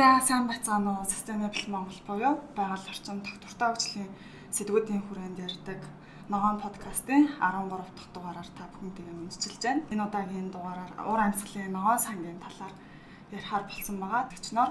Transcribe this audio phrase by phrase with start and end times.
[0.00, 4.08] За сайн бацаана уу Sustainable Монгол буюу байгаль орчин тогтвортой хөгжлийн
[4.48, 5.80] сэдвүүдийн хүрээнд ярьдаг
[6.32, 9.84] ногоон подкастын 13 дахь дугаараар та бүхэндээ мэдчилж байна.
[9.92, 12.72] Энэ удаагийн дугаараар уур амьсгалын ногоон сангийн талаар
[13.28, 14.24] ярихаар болсон байгаа.
[14.32, 14.70] Тэгчноор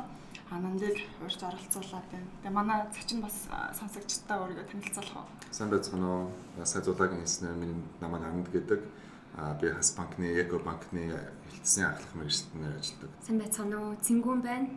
[0.49, 2.29] анандыг урьж оролцуулаад байна.
[2.41, 3.37] Тэгээ манай зочин бас
[3.77, 5.29] сонсогчдаа өөрийгөө танилцуулах уу?
[5.53, 6.33] Сайн байцгаана уу?
[6.65, 8.81] Сая зулагийн хэлснээр миний намайг Ананд гэдэг.
[9.37, 11.13] А би Хас банкны Эко банкны
[11.53, 13.11] хилцсэн ахлах мэргэжилтээр ажилладаг.
[13.21, 13.93] Сайн байцгаана уу?
[14.01, 14.67] Цингүүн байна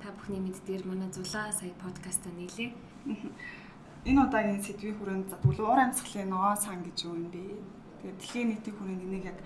[0.00, 2.72] та бүхний мэддгээр манай зулаа сая подкаста нийлээ.
[4.08, 7.44] Энэ удаагийн сэдвийн хүрээнд задвал уур амьсгалын ногоон сан гэж юу юм бэ?
[8.00, 9.38] Тэгээд дэлхийн нийтийн хүрээнд энийг яг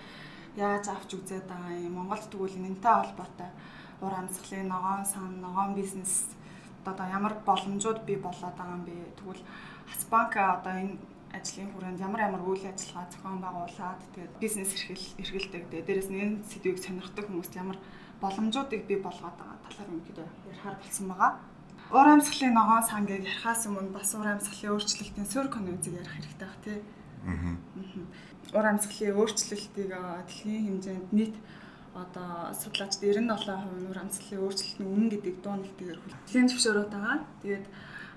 [0.54, 1.98] яаж авч үзээд байгаа юм?
[1.98, 3.50] Монголд тэгвэл энэтэй холбоотой
[3.98, 6.30] уур амьсгалын ногоон сан, ногоон бизнес
[6.86, 8.94] одоо ямар боломжууд бий болоод байгаа юм бэ?
[9.18, 9.42] Тэгвэл
[9.90, 11.02] Хасбанк одоо энэ
[11.34, 15.62] ажлын хүрээнд ямар ямар үйл ажиллагаа зохион байгуулад тэгээд бизнес эрхэл эрхэлдэг.
[15.66, 17.78] Тэгээд дээрэс нь энэ сэдвийг сонирхдаг хүмүүст ямар
[18.22, 21.32] боломжуудыг бий болгоод байгаа талаар өнөөдөр ярихаар болсон байгаа.
[21.92, 26.60] Уур амьсгалын ногоон сангийг ярихаас өмнө бас уур амьсгалын өөрчлөлтийн сөр конвенцийг ярих хэрэгтэй баг
[26.64, 26.78] тий.
[27.28, 27.54] Аа.
[28.56, 31.36] Уур амьсгалын өөрчлөлтийг дэлхийн хэмжээнд нийт
[31.94, 37.18] одоо судлаач 97% нь уур амьсгалын өөрчлөлтийн үнэн гэдэг дуу нэгтгэгээр хүлээн зөвшөөрөд байгаа.
[37.42, 37.66] Тэгээд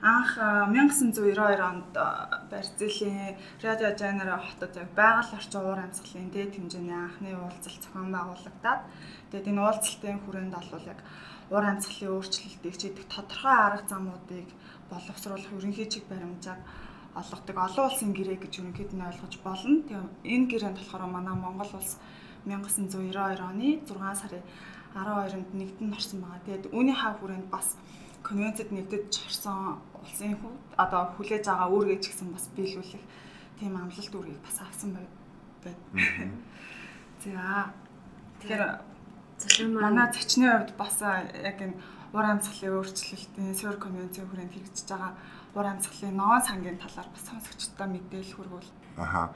[0.02, 1.94] анх 1992 онд
[2.50, 8.82] Барзилийн Радио Жанера хотод яг байгаль орчин уур амьсгалын дээд хэмжээний анхны уулзалт зохион байгуулагдаад
[9.30, 11.02] тэгээд энэ уулзалтын хүрээнд бол яг
[11.52, 14.48] уур амьсгалын өөрчлөлтийг чийдэг тодорхой арга замуудыг
[14.90, 16.60] боловсруулах ерөнхий чиг баримжааг
[17.16, 19.82] олгодог олон улсын гэрээ гэж ерөнхийд нь ойлгож болно.
[19.88, 21.98] Тэгээд энэ гэрээнд болохоор манай Монгол улс
[22.46, 24.44] 1992 оны 6 сарын
[24.94, 26.46] 12-нд нэгдэн орсон байгаа.
[26.46, 27.76] Тэгээд үүний хав хүрээнд бас
[28.28, 30.38] конвенцэд нэгдэж орсон улсын
[30.78, 33.04] одоо хүлээж байгаа үүргээ ч гэсэн бас биелүүлэх
[33.60, 35.12] тийм амлалт үүргийг бас авсан байд.
[37.24, 37.74] За
[38.40, 38.64] тэгэхээр
[39.82, 41.78] манай зочны хувьд бас яг энэ
[42.14, 45.14] ур амьсгалын өөрчлөлтийн суурь конвенцийн хүрээнд хэрэгжиж байгаа
[45.54, 48.70] ур амьсгалын ноон сангийн талаар бас сонсогчдод мэдээлэл хүргүүл.
[48.98, 49.34] Аха.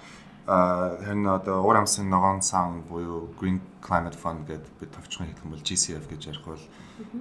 [0.48, 5.46] А харин одоо ур амьсгалын ногоон сан буюу Green Climate Fund гэдэг бид товчхон хэлэх
[5.46, 6.64] юм бол GCF гэж ярих бол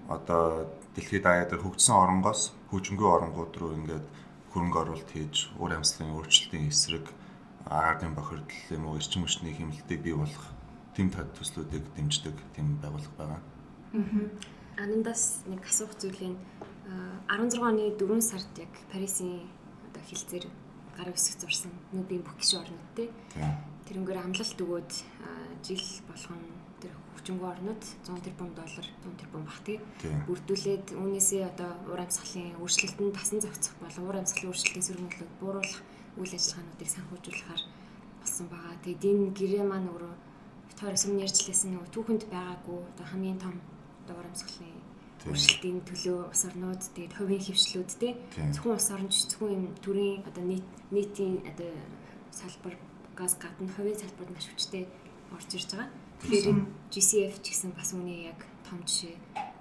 [0.09, 4.06] одоо дэлхийд даяар хөгжсөн оронгоос хөгжмөнгүй оронгууд руу ингээд
[4.53, 7.06] хөрөнгө оруулалт хийж ур амьсгалын өөрчлөлтийн эсрэг
[7.69, 10.49] агарын бохирдол юм уу эрчим хүчний хэмнэлтийг бий болгох
[11.00, 13.41] тэм төслүүдийг дэмждэг тэм байгууллага байгаа.
[13.97, 14.84] Аа.
[14.84, 16.37] Анандас нэг асуух зүйлийн
[17.28, 19.49] 16 оны 4 сард яг Парисын
[19.89, 20.44] одоо хилцээр
[20.97, 23.09] гар өсөх зурсан нүүдийн бүх гишүүн орнууд те.
[23.89, 24.93] Тэрнгээр амлалт өгөөд
[25.65, 26.43] жил болгон
[26.81, 29.78] тэр хөгжингөө орнууд 100 тэрбум доллар 100 тэрбум бах тий
[30.28, 35.81] бүрдүүлээд үүнээсээ одоо уур амьсгалын өөрчлөлтөнд тасан зохицох болон уур амьсгалын өөрчлөлтийн сөргөлөд бууруулах
[36.21, 37.62] үйл ажиллагаануудыг санхүүжүүлэхээр
[38.21, 38.75] болсон байгаа.
[38.84, 40.15] Тэгээд энэ гэрээ маань өөрөө
[40.70, 43.56] Викториас өмнө ярьжлээсэн нөгөө түүхэнд байгаагүй одоо хамгийн том
[44.06, 44.78] одоо уур амьсгалын
[45.28, 48.12] өөрчлөлтийн төлөө ус орнууд тэгээд хувийн хөвшлүүд тий
[48.54, 51.72] зөвхөн ус оронч зөвхөн юм төрийн одоо нийт нийтийн одоо
[52.32, 52.75] салбар
[53.19, 54.88] газ гадна хувийн салбарт маш хүчтэй
[55.36, 55.91] орж ирж байгаа.
[56.25, 56.59] Тэгэхээр
[56.92, 59.16] GCF ч гэсэн бас үүний яг том жишээ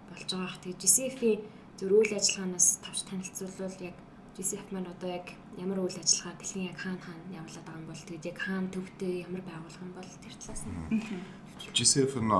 [0.09, 0.61] болж байгаа.
[0.63, 1.39] Тэгээд GCF-ийн
[1.75, 3.97] зөв үйл ажиллагаанаас тавч танилцуулбал яг
[4.39, 8.03] GCF маань одоо яг ямар үйл ажиллагаа дэлхийн яг хаана хаана явуулаад байгаа юм бол
[8.07, 10.75] тэгээд яг хаана төвтэй ямар байгуулга юм бол тэр талаас нь
[11.75, 12.31] GCF нь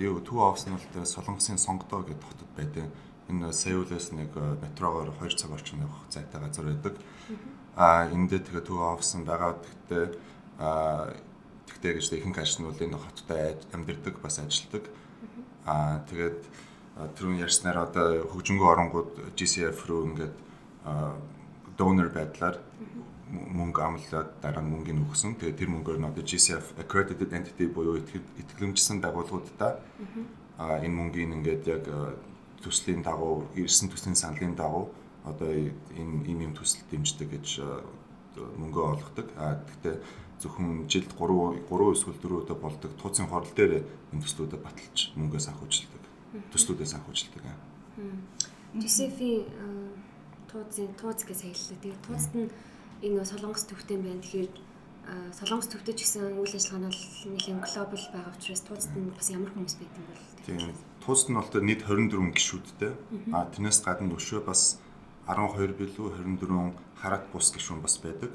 [0.00, 2.88] юу төв офс нь бол Солонгосын Сонгдоо гэдэг хотод байдаг.
[3.28, 6.96] Энэ Сеулээс нэг метрогоор 2 цаг орчим явах зайтай газар байдаг.
[7.76, 10.04] Аа эндээ тэгээ төв офс нь байгаа гэхдээ
[10.64, 11.12] аа
[11.68, 14.88] тэгтээ гэж ихэнх ажлын энэ хоттой амьдэрдэг бас ажилдаг.
[15.68, 16.40] Аа тэгээд
[17.20, 20.36] түрүүн ярьснаар одоо хөгжингөө оронгууд GCF руу ингээд
[21.78, 22.58] donor байдлаар
[23.30, 25.34] мөнгө амлаад дараа нь мөнгөний өгсөн.
[25.38, 29.80] Тэгээд тэр мөнгөөр нь одоо GCF accredited entity буюу итгэлэмжсэн байгууллагуудаа
[30.58, 31.84] а энэ мөнгийг ингээд яг
[32.62, 37.48] төслийн дагуу ирсэн төслийн саналын дагуу одоо энэ ийм юм төсөл дэмждэг гэж
[38.38, 39.28] мөнгөө олгодог.
[39.34, 39.96] А гэхдээ
[40.38, 43.82] зөвхөн жилд 3 3 эсвэл 4 өдөө болдог тууцын хорол дээр
[44.12, 46.02] энэ төслүүдэд баталж мөнгөө санхүүжилдэг.
[46.52, 47.42] Төслүүдээ санхүүжилдэг.
[48.74, 49.46] GCF-ийн
[50.54, 51.82] тууцын тууц гэж хэллээ.
[51.82, 52.50] Тэгээд тууцд нь
[53.02, 54.22] энэ солонгос төвтэй байна.
[54.22, 54.50] Тэгэхээр
[55.34, 56.98] солонгос төвтэй ч гэсэн үйл ажиллагаа нь
[57.34, 60.62] нэлийн глобал байгаа учраас тууцд нь бас ямар хүмүүс байдаг юм бол тийм
[61.02, 62.92] тууцд нь бол нийт 24 гишүүдтэй.
[63.34, 64.78] А тэрнээс гадна өшөө бас
[65.26, 66.70] 12 билүү 24
[67.02, 68.30] хараат бус гишүүн бас байдаг.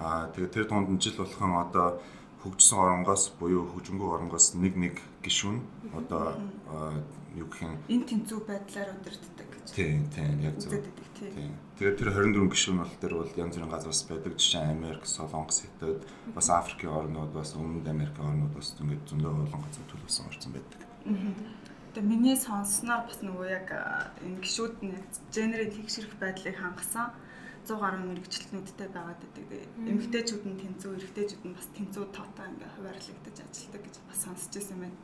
[0.00, 2.00] А тэгээ тэр дунд нь жил болгон одоо
[2.42, 5.60] хөгжсөн оронгоос буюу хөгжингөө оронгоос нэг нэг гишүүн
[5.94, 6.40] одоо
[7.38, 9.74] юу гэх юм энэ тэнцүү байдлаар удирддаг гэж.
[9.74, 10.76] Тийм тийм яг зөв.
[11.16, 11.56] Тийм.
[11.80, 14.36] Тэгээд тэр 24 гишүүн бол тэр бол янз бүрийн газраас байдаг.
[14.36, 16.04] Жишээ нь Америк, Солонгос, Хятад,
[16.36, 20.80] бас Африкийн орнууд, бас Өмнөд Америкийн орнууд бас ингээд зөндөө олон газар төлөвлөсөн орсон байдаг.
[21.94, 23.68] Тэгээ миний сонссноор бас нөгөө яг
[24.22, 24.98] энэ гişүүд нь
[25.34, 27.10] генерийг тэгшэрх байдлыг хангасан
[27.64, 29.44] 100 гаруй мэрэгчлэтнүүдтэй байгаад байдаг.
[29.88, 34.78] Эмэгтэйчүүд нь тэнцүү, эрэгтэйчүүд нь бас тэнцүү тоотой ингээ хуваарлагдаж ажилладаг гэж бас сонсч байсан
[34.84, 34.98] байна.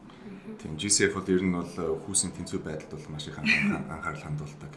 [0.60, 1.74] Тийм GCF бол ер нь бол
[2.04, 4.72] хүүсийн тэнцүү байдалд бол маш их анхаарал хандуулдаг.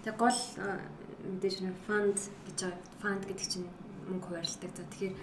[0.00, 0.40] Тэгээ гол
[1.28, 2.60] мэдээж нэг фанд гэж
[3.04, 3.68] фанд гэдэг чинь
[4.08, 4.72] мөнгө хуваарлагддаг.
[4.72, 5.14] За тэгэхээр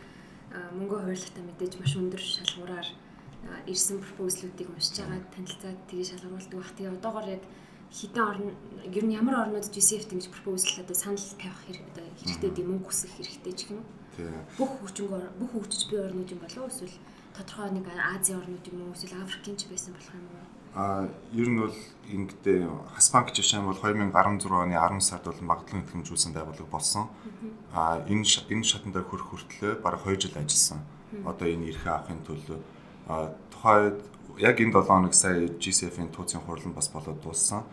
[0.78, 2.90] мөнгө хуваарлахтаа мэдээж маш өндөр шалгуураар
[3.66, 6.76] ирсэн пропозлуудыг уншиж байгаа танилцаад тэгээ шалгаруулдаг бах.
[6.78, 7.44] Тэгээ одоогоор яг
[7.92, 8.48] хитэн орн
[8.84, 13.54] ер нь ямар орнууд GCF ингэж пропозал одоо санал тавих хэрэгтэй дээ мөнгө хүсэх хэрэгтэй
[13.56, 13.84] ч юм.
[14.58, 16.98] Бүх хөгжингөө бүх хөгжиж буй орнууд юм болов уу эсвэл
[17.36, 20.46] тодорхой нэг Азийн орнууд юм уу эсвэл Африкийн ч байсан болох юм уу?
[20.78, 21.78] А ер нь бол
[22.12, 22.60] ингэдэй
[22.94, 27.10] Хаспанк жишээ нь бол 2016 оны 10 сард бол магадлан итгэмжүүлсэн байгууллага болсон.
[27.74, 30.84] А энэ энэ шатанд хүрэх хүртлээр бараг 2 жил ажилласан.
[31.26, 32.60] Одоо энэ эрхээ авахын төлөө
[33.08, 34.04] тухайд
[34.38, 37.64] яг энэ 7 хоног сая GCF-ийн тууцын хурал нь бас болоод дууссан.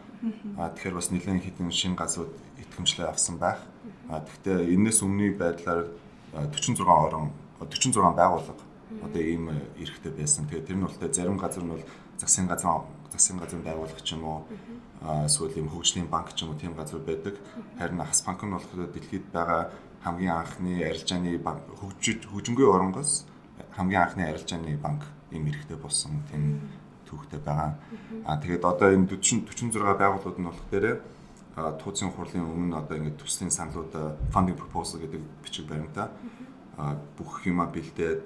[0.57, 2.33] А тэгэхээр бас нэлээд хэдэн шинэ газрууд
[2.63, 3.61] итгэмжлээ авсан байх.
[4.09, 5.91] А гэхдээ энэс өмнөний байдлаар
[6.33, 8.63] 46 орон 46 байгууллага
[9.03, 10.47] одоо ийм эрэхтэй байсан.
[10.47, 11.85] Тэгээд тэр нь бол зарим газар нь бол
[12.17, 14.41] засгийн газар засгийн газрын байгууллага ч юм уу
[15.27, 17.37] эсвэл ийм хөгжлийн банк ч юм уу тийм газар байдаг.
[17.79, 19.71] Харин Хас банк нь болохоор дэлхийд байгаа
[20.05, 23.27] хамгийн анхны арилжааны банк хөгжиж хөгжингүй оронгоос
[23.77, 25.03] хамгийн анхны арилжааны банк
[25.35, 26.71] ийм эрэхтэй болсон тийм
[27.05, 27.77] түүхтэй байгаа.
[28.25, 30.97] Аа тэгээд одоо энэ 40 46 байгууллагууд нь болох дээрээ
[31.55, 33.95] тууцын хурлын өмнө одоо ингэ төслийн саналууд
[34.35, 36.11] funding proposal гэдэг бичиг баримтаа
[37.15, 38.23] бүх юма бэлдээд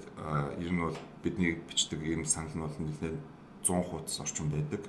[0.65, 3.17] ер нь бол бидний бичдэг ийм санал нь бол нэлээд
[3.61, 4.81] 100 хуудас орчим байдаг.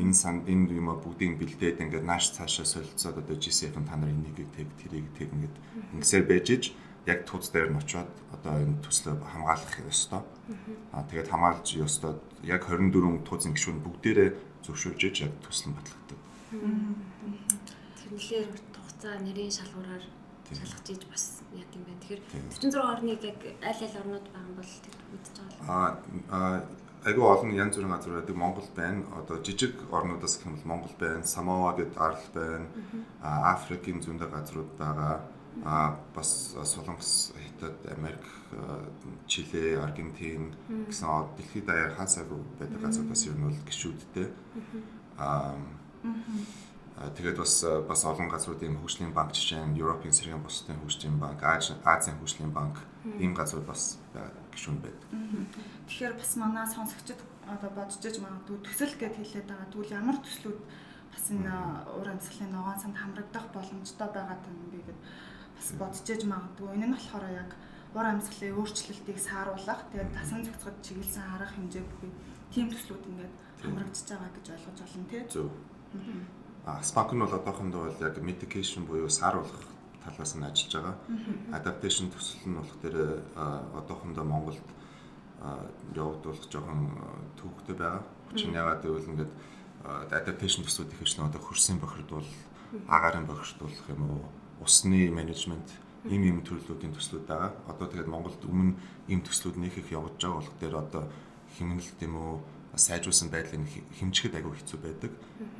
[0.00, 4.40] Энэ сан энэ юм бүгдийг бэлдээд ингээд нааш цаашаа солилцоод одоо GCF-ын та нар энийг
[4.56, 5.56] тэг тэрийг тэг ингээд
[6.00, 6.64] ингэсээр байж иж
[7.06, 10.22] яг тууц дээр нь очиод одоо энэ төслөө хамгаалах ёстой.
[10.92, 12.14] Аа тэгээд хамгаалж ёстой
[12.44, 14.30] яг 24 тууцын гишүүн бүгдээрээ
[14.64, 16.18] зөвшөөрж иж яг төсөл нь батлагддаг.
[17.96, 20.04] Тэр нэлээр урт хугацаа нэрийн шалгуураар
[20.50, 21.24] шалгаж иж бас
[21.56, 22.00] яг юм байна.
[22.04, 22.22] Тэгэхээр
[22.68, 26.00] 46 орныг яг аль аль орнууд байгаа бол тэр мэдчихэж байгаа.
[26.28, 26.62] Аа
[27.08, 28.36] айгүй олон янз бүрийн газар байдаг.
[28.36, 29.00] Монгол байна.
[29.16, 32.66] Одоо жижиг орнуудаас гэх юм бол Монгол байна, Самоа гэдэг арал байна.
[33.22, 35.24] Аа Африкийн зөндөө газрууд байгаа
[35.64, 38.24] а бас Солонгос, Хятад, Америк,
[39.26, 40.54] Чили, Аргентин
[40.88, 44.28] гэсэн дэлхийд даяар хаасаагүй байдаг газруудаас ер нь бол гişүүдтэй.
[45.18, 45.54] Аа
[47.16, 52.16] тэгээд бас бас олон газруудын хөгжлийн банк жишээ нь Европын цэргийн бусдын хөгжлийн банк, Азийн
[52.20, 52.76] хөгжлийн банк
[53.20, 53.98] ийм газрууд бас
[54.52, 55.08] гişүүн байдаг.
[55.88, 59.72] Тэгэхээр бас манай сонсогчид одоо бодож иж магадгүй төсөл гэд хэлээд байгаа.
[59.72, 60.60] Тэгвэл ямар төслүүд
[61.12, 61.54] бас энэ
[61.96, 64.98] уур амьсгалын ногоон санд хамрагдах боломжтой байгаа юм бэ гэдэг
[65.60, 66.72] бас бодож иж магадгүй.
[66.72, 67.50] Энэ нь болохоор яг
[67.92, 72.12] ур амьсгалын өөрчлөлтийг сааруулах, тэгээд тасан цогцоход чиглэсэн арга хэмжээ бүхий
[72.48, 75.22] тийм төслүүд ингээд хамрагдаж байгаа гэж ойлгож байна тий.
[75.28, 75.52] Зөв.
[76.64, 79.68] А спанк нь бол одоохондоо бол яг mitigation буюу сааруулах
[80.00, 80.96] талаас нь ажиллаж байгаа.
[81.52, 83.20] Adaptation төсөл нь болох дээр
[83.76, 84.68] одоохондоо Монголд
[85.92, 86.80] явагдуулах жоохон
[87.36, 88.02] төвөгтэй байгаа.
[88.32, 89.32] Учир нь ягаад гэвэл ингээд
[90.08, 92.28] adaptation төслүүд их хэвчлэн одоо хөрсөн бохирдвол
[92.88, 95.68] агарын бохирдуулах юм уу усны менежмент
[96.08, 97.52] ийм ийм төрлүүдийн төслүүд байгаа.
[97.68, 98.76] Одоо тэгээд Монголд өмнө
[99.08, 100.40] ийм төслүүд нэг их явж байгаа.
[100.40, 101.02] Болох дээр одоо
[101.56, 102.34] химнэлт юм уу
[102.76, 103.68] сайжруулсан байдлыг
[103.98, 105.12] хэмжихэд аягүй хэцүү байдаг.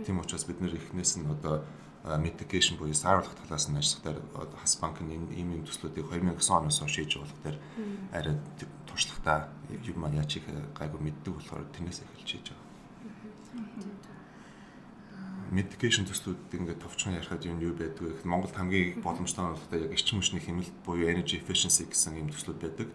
[0.04, 1.64] Тийм учраас бид нэр эхнээс нь одоо
[2.24, 4.18] mitigation буюу сааруулах талаас нь ажиллах дээр
[4.56, 7.56] хас банк нь ийм ийм төслүүдийг 2009 оноос хойш хийж байгаа болохоор
[8.16, 8.34] арай
[8.88, 9.40] туршлагатай.
[9.84, 12.69] Юм яаж их гайгүй мэддэг болохоор тэрнээс эхэлж хийж байгаа
[15.50, 18.22] mitigation төслүүд ингээд товчхон ярихад юу юу байдаг вэ?
[18.22, 22.88] Монголд хамгийн боломжтой нь яг эрчим хүчний хэмнэлт буюу energy efficiency гэсэн юм төслүүд байдаг.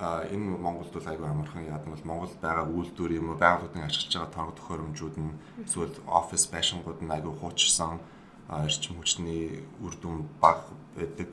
[0.00, 4.16] А энэ Монголд бол айгүй амархан яадаг бол Монголд байгаа үйлдвэр юм уу байгууллагын ашиглаж
[4.16, 5.32] байгаа торг төхөөрөмжүүд нь
[5.68, 8.00] эсвэл офис байшингууд нь айгүй хуучирсан
[8.48, 11.30] эрчим хүчний үр дүн бага байдаг.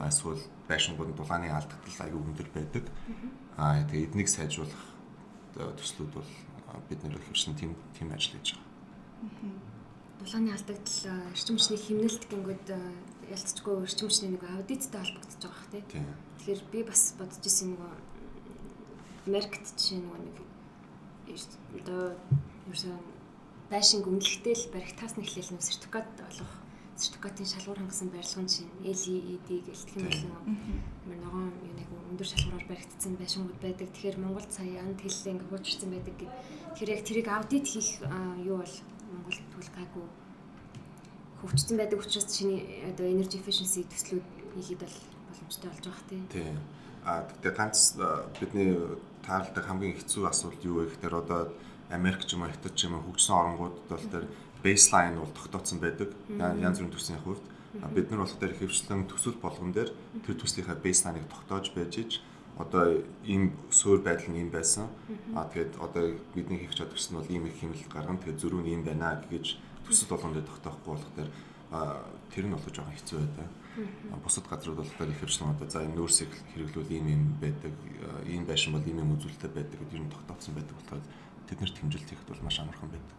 [0.00, 2.84] Эсвэл байшингууд нь дулааны алдагдал айгүй өндөр байдаг.
[3.60, 4.84] Аа тэгээ эднийг сайжруулах
[5.54, 6.30] төслүүд бол
[6.88, 9.69] бид нэр хөвсөн тийм тийм ажил хийж байгаа
[10.20, 12.68] дулааны алдагдал эрчим хүчний хэмнэлт гингүүд
[13.32, 15.82] ялцчгүй эрчим хүчний нэг аудиттай холбогдож байгаа бах тий.
[15.88, 17.82] Тэгэхээр би бас бодож ирсэн нэг
[19.26, 20.36] Америкт жишээ нэг
[21.80, 22.12] одоо
[22.68, 23.00] ерөөсөн
[23.70, 26.52] байшинг үнэлэхтэй л баригтаас нэхлээл нэг сертификат олох
[27.00, 30.32] сертификатын шалгуур хангасан барилгын чинь LED гэх тийм байсан.
[31.06, 33.88] Мөр ногоон юу нэг өндөр шалгуураар баригдсан байшингууд байдаг.
[33.94, 36.32] Тэгэхээр Монголд сая анд хэллээ ингээ хуучирсан байдаг гэд.
[36.76, 37.90] Тэгэхээр яг тэрийг аудит хийх
[38.44, 38.76] юу бол
[39.10, 40.06] Монголд тэгвэл гайгүй
[41.40, 44.96] хөгжсөн байдаг учраас чиний одоо energy efficiency төслүүд хийхэд бол
[45.28, 46.24] боломжтой болж байгаа тийм.
[46.28, 46.56] Тийм.
[47.04, 47.96] А тэгтээ ганц
[48.40, 48.76] бидний
[49.24, 51.48] таарлдаг хамгийн хэцүү асуулт юу вэ гэхээр одоо
[51.88, 54.24] Америк ч юм уу Хятад ч юм уу хөгжсөн оронгуудад бол тэр
[54.62, 56.12] бейслайн бол тогтооцсон байдаг.
[56.28, 57.44] Янз бүрийн төслийн хувьд
[57.96, 59.90] бид нар болох дээр хөвчлэн төсөл болгон дээр
[60.26, 62.12] тэр төслийнхаа бейслайныг тогтоож байж ич
[62.58, 64.88] одоо ийм суур байдал нь ийм байсан.
[65.34, 68.18] Аа тэгээд одоо бидний хийх чадвар төсөл нь бол ийм их хэмнэлт гаргана.
[68.18, 71.30] Тэгээд зөрүү нь ийм байна гэж төсөл болгон дээр тогтоохгүй болох дээр
[72.34, 73.48] тэр нь болох жоохон хэцүү байдаг.
[74.24, 77.74] Бусад газрууд бол тэр их хөвчлэн одоо за энэ нөөцийг хэрэглүүл ийм ийм байдаг.
[78.26, 81.02] Ийм байшин бол ийм ийм үзүүлэлтэй байдаг гэдэг нь тогтооцсон байдаг болохоор
[81.46, 83.18] тэднэрт хэмжилт хийхэд бол маш амархан байдаг.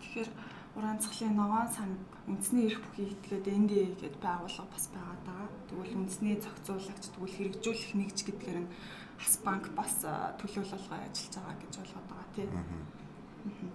[0.00, 0.30] Тэгэхээр
[0.76, 1.90] уран цахлын ногоон сан
[2.30, 5.42] үндэсний эрх бүхий итгээд эндээ гэд байгууллага бас байгаа.
[5.68, 8.72] Тэгвэл үндэсний зохицуулагч тэгвэл хэрэгжүүлэх нэгж гэдгээр нь
[9.18, 9.94] бас банк бас
[10.38, 12.50] төлөөлөлгөө ажиллаж байгаа гэж ойлгоод байгаа тийм.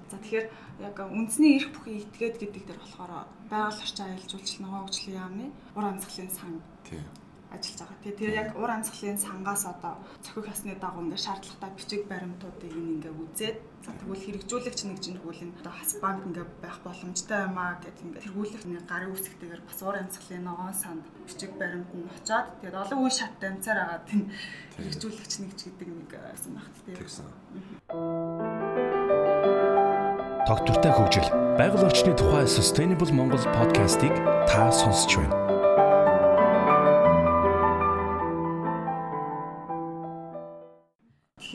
[0.07, 0.47] За тэгэхээр
[0.87, 5.45] яг үндэсний эрх бүхий итгээд гэдэг дээр болохоор байгаль орчин аялал жуулчлал ногоон хөгжлийн яамны
[5.75, 8.01] уран цахлын сан Тийм ажиллаж байгаа.
[8.03, 13.13] Тэгээ тэр яг ур амьсгалын сангаас одоо цохих ясны дагуу ингээ шаардлагатай бичиг баримтуудыг ингээ
[13.13, 17.57] үзээд за тэгвэл хэрэгжүүлэгч нэг чинь тэгвэл энэ одоо хас банк ингээ байх боломжтой юм
[17.61, 22.09] аа гэдэг ингээ тэргүүлэх нэг гарын үсгтэйгээр бас ур амьсгалын ногоон санд бичиг баримт нь
[22.09, 24.29] очоод тэгээд олон үе шат дамцаар агаад энэ
[24.73, 26.97] хэрэгжүүлэгч нэг ч гэдэг нэг байсан багт тийм.
[30.45, 34.13] Тогтвортой хөгжил байгаль орчны тухай Sustainable Mongol podcast-ыг
[34.45, 35.44] та сонсч байна.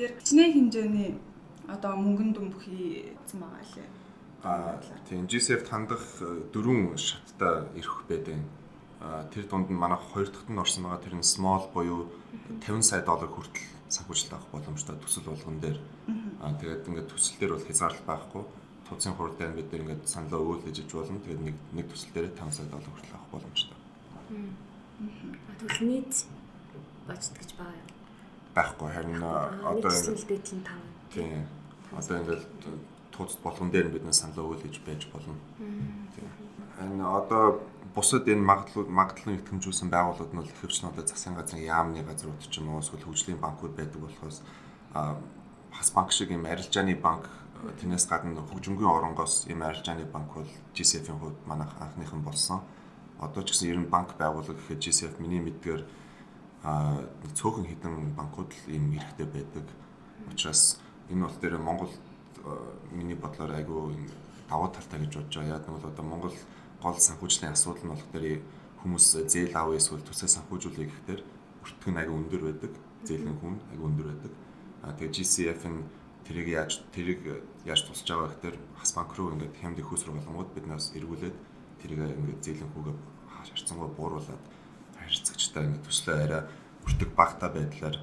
[0.00, 1.10] Тэгэхээр хичнээн хэмжээний
[1.68, 3.88] одоо мөнгөн дүн бүхий эзэн байгаа лээ.
[4.48, 8.40] Аа тийм GCF хандах э, дөрвөн шаттай ирэх байдаг.
[9.04, 12.08] Аа тэр дунд нь манай хоёр дахьт нь орсон байгаа тэр нь small буюу
[12.64, 13.60] 50 сая доллар хүртэл
[13.92, 15.76] санхүүжилт авах боломжтой төсөл болгон дээр.
[16.40, 18.42] Аа тэгээд ингээд төсөл дээр бол хязгаарлалт байхгүй.
[18.88, 21.20] Тууцын хурдтай бид нар ингээд саналаа өгөөлж иж болно.
[21.20, 23.76] Тэгээд нэг нэг төсөл дээр 5 сая доллар хүртэл авах боломжтой.
[25.60, 26.24] Тэгвэл нийт
[27.04, 27.89] бажт гэж байгаа юм
[28.54, 30.46] байхгүй харин одоо ингээд
[31.12, 31.46] тийм
[31.92, 32.44] одоо ингээд
[33.14, 35.34] тууцд болгон дээр бид нар санал өгөөл гэж байж болно.
[36.78, 37.60] Харин одоо
[37.94, 42.70] бусад энэ магадлал магадлалын итгэмжүүлсэн байгууллагууд нь ихэвчлэн одоо засгийн газрын яамны газрууд ч юм
[42.70, 44.42] уу эсвэл хөгжлийн банкуд байдаг болохоос
[44.94, 47.26] хас банк шиг юм арилжааны банк
[47.80, 52.62] тэрнээс гадна хөгжмөнгийн оронгоос юм арилжааны банк бол GCF-ийн хувьд манайх анхныхан болсон.
[53.20, 55.82] Одоо ч гэсэн ер нь банк байгууллага гэхэд GCF миний мэдгээр
[56.62, 57.00] а
[57.34, 59.64] цөөхөн хідэн банкуд л ийм эрхтэй байдаг.
[60.28, 61.92] Учираас энэ бол дээр Монгол
[62.92, 63.96] миний бодлоор айгүй
[64.48, 65.56] давуу талтай гэж бодож байгаа.
[65.56, 66.36] Яг нь бол одоо Монгол
[66.82, 68.42] гол санхүүжлийн асуудал нь болох дээр
[68.84, 71.22] хүмүүс зээл авъя эсвэл төсөө санхүүжүүлэх гэхээр
[71.64, 72.72] өртгөн айгүй өндөр байдаг.
[73.08, 74.32] Зээлийн хүн айгүй өндөр байдаг.
[74.84, 75.80] А тэгээ GCF нь
[76.24, 77.20] тэрийг яаж тэрийг
[77.64, 81.36] яаж тусч байгаа гэхээр хас банк руу ингээд хямд их хөөсрө болгонгууд биднээс эргүүлээд
[81.80, 82.96] тэрийг ингээд зээлийн хүүгээ
[83.32, 84.40] харцсангуу бууруулад
[85.10, 86.42] харьцагчтай ингээд төслөө арай
[86.86, 87.96] бүртгэх багтаа байдлаар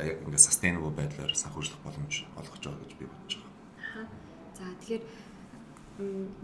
[0.00, 3.52] яг ингээд sustainable байдлаар санхүүжлэх боломж олгож байгаа гэж би бодож байгаа.
[4.00, 4.06] Аа.
[4.56, 5.04] За тэгэхээр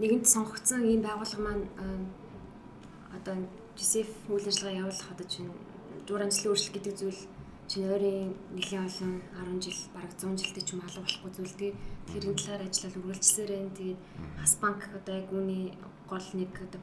[0.01, 1.65] нэгэнт сонгогдсон ийм байгууллага маань
[3.17, 3.37] одоо
[3.77, 5.51] GCF үйл ажиллагаа явуулах одоо чинь
[6.07, 7.21] дур амжилтын өөрчлөлт гэдэг зүйл
[7.69, 9.13] чинь ойрын нэлийн олон
[9.61, 11.73] 10 жил бараг 100 жилдээ ч юм алга болохгүй зүйл тий.
[12.09, 14.01] Тэгэхээр энэ талаар ажиллал үргэлжлэлээр энэ тэгээд
[14.41, 15.65] Хас банк одоо яг үүний
[16.09, 16.81] гол нэг одоо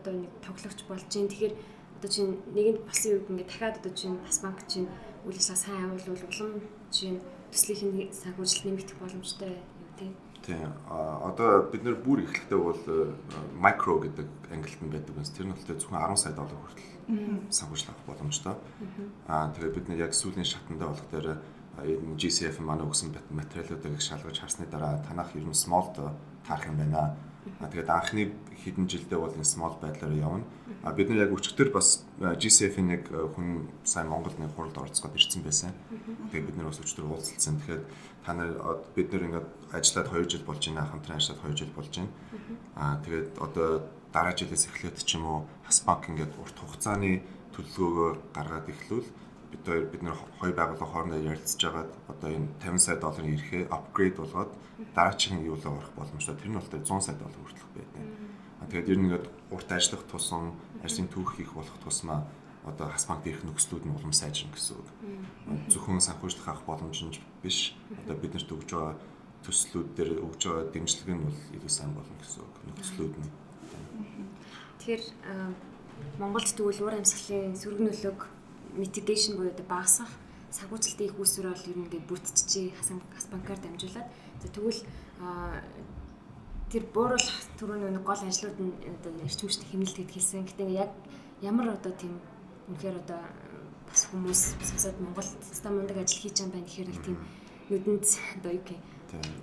[0.00, 1.28] одоо нэг тоглогч болж байна.
[1.32, 1.54] Тэгэхээр
[1.98, 4.86] одоо чинь нэгэнд болсон үг ингээд дахиад одоо чинь бас банк чинь
[5.26, 6.52] үйл ажиллагаа сайн явуулвал улам
[6.94, 7.18] чинь
[7.50, 10.14] төслийнх нь санхүүжилт нэмэгдэх боломжтой юу тийм.
[10.46, 10.70] Тийм.
[10.86, 12.82] А одоо бид нэр бүр эхлэхдээ бол
[13.58, 15.34] микро гэдэг ангилт нь байдаг юмс.
[15.34, 18.54] Тэр нь бол зөвхөн 10 сая доллар хүртэл санхүүжилт авах боломжтой.
[19.26, 21.28] Аа тэгээд бид нэр яг сүүлийн шатандаа болох дээр
[21.82, 25.90] энэ GCF манай өгсөн материалуудыг шалгаж харсны дараа танах ер нь small
[26.46, 27.18] таарах юм байна
[27.60, 28.32] А тэгээд анхны
[28.64, 30.44] хэдэн жилдээ бол энэ small байдлаар явна.
[30.82, 35.42] А бид нар яг өчигдөр бас GCF-ийн нэг хүн сайн Монголд нэг хуралд оролцоод ирсэн
[35.42, 35.72] байсан.
[36.30, 37.58] Тэгээд бид нар бас өчигдөр уулзалтсан.
[37.58, 37.82] Тэгэхээр
[38.24, 38.50] та нар
[38.94, 40.90] бид нар ингээд ажиллаад 2 жил болж байна.
[40.90, 42.12] Хамтран ажиллаад 2 жил болж байна.
[42.76, 43.68] А тэгээд одоо
[44.12, 49.08] дараа жилээс эхлээд ч юм уу Хасбанк ингээд урт хугацааны төлөвлөгөөгөө гаргаад эхлүүл
[49.50, 53.62] бид хоёр бид нэр хоёр байгууллага хоорондоо ярилцж байгаад одоо энэ 50 сая долларын ирэхээ
[53.72, 54.52] апгрейд болгоод
[54.94, 56.36] дараагийн юулаа орох боломжтой.
[56.36, 58.02] Тэр нь бол 100 сая доллар хүртэлх байдаг.
[58.68, 60.52] Тэгээд ер нь ингээд урт ажиллах тусам
[60.84, 62.28] ажлын түүх хийх болох тусмаа
[62.68, 64.88] одоо хасмаг дээрх нөхцлүүд нь улам сайжрна гэсэн үг.
[65.72, 67.72] Зөвхөн санхүүжлах авах боломж нь биш.
[68.04, 68.94] Одоо биднэрт өгж байгаа
[69.44, 72.54] төслүүд дээр өгж байгаа дэмжлэг нь бол илүү сайн болно гэсэн үг.
[72.68, 73.30] Нөхцлүүд нь.
[74.78, 75.04] Тэгэхээр
[76.18, 78.20] Монголд тэгвэл уур амьсгалын сөрөг нөлөөг
[78.78, 80.12] mitigation буюу одоо багасгах
[80.50, 84.08] санхүүжилтийн их үүсвэр бол ер нь ингээд бүтчихжээ хасан газ банкар дамжуулаад.
[84.40, 84.80] Тэгвэл
[86.72, 90.48] тэр бууруулах түрүүний нэг гол ажлууд нь одоо эрчимчтэй хэмнэлт гэд хэлсэн.
[90.48, 90.92] Гэтэ яг
[91.42, 92.16] ямар одоо тийм
[92.68, 93.20] үнэхээр одоо
[93.88, 97.16] бас хүмүүс сонсоод Монголд ста мундаг ажил хийж байгаа юм байна гэхээр тийм
[97.68, 98.04] нүдэнд
[98.40, 98.80] одоо юу гэх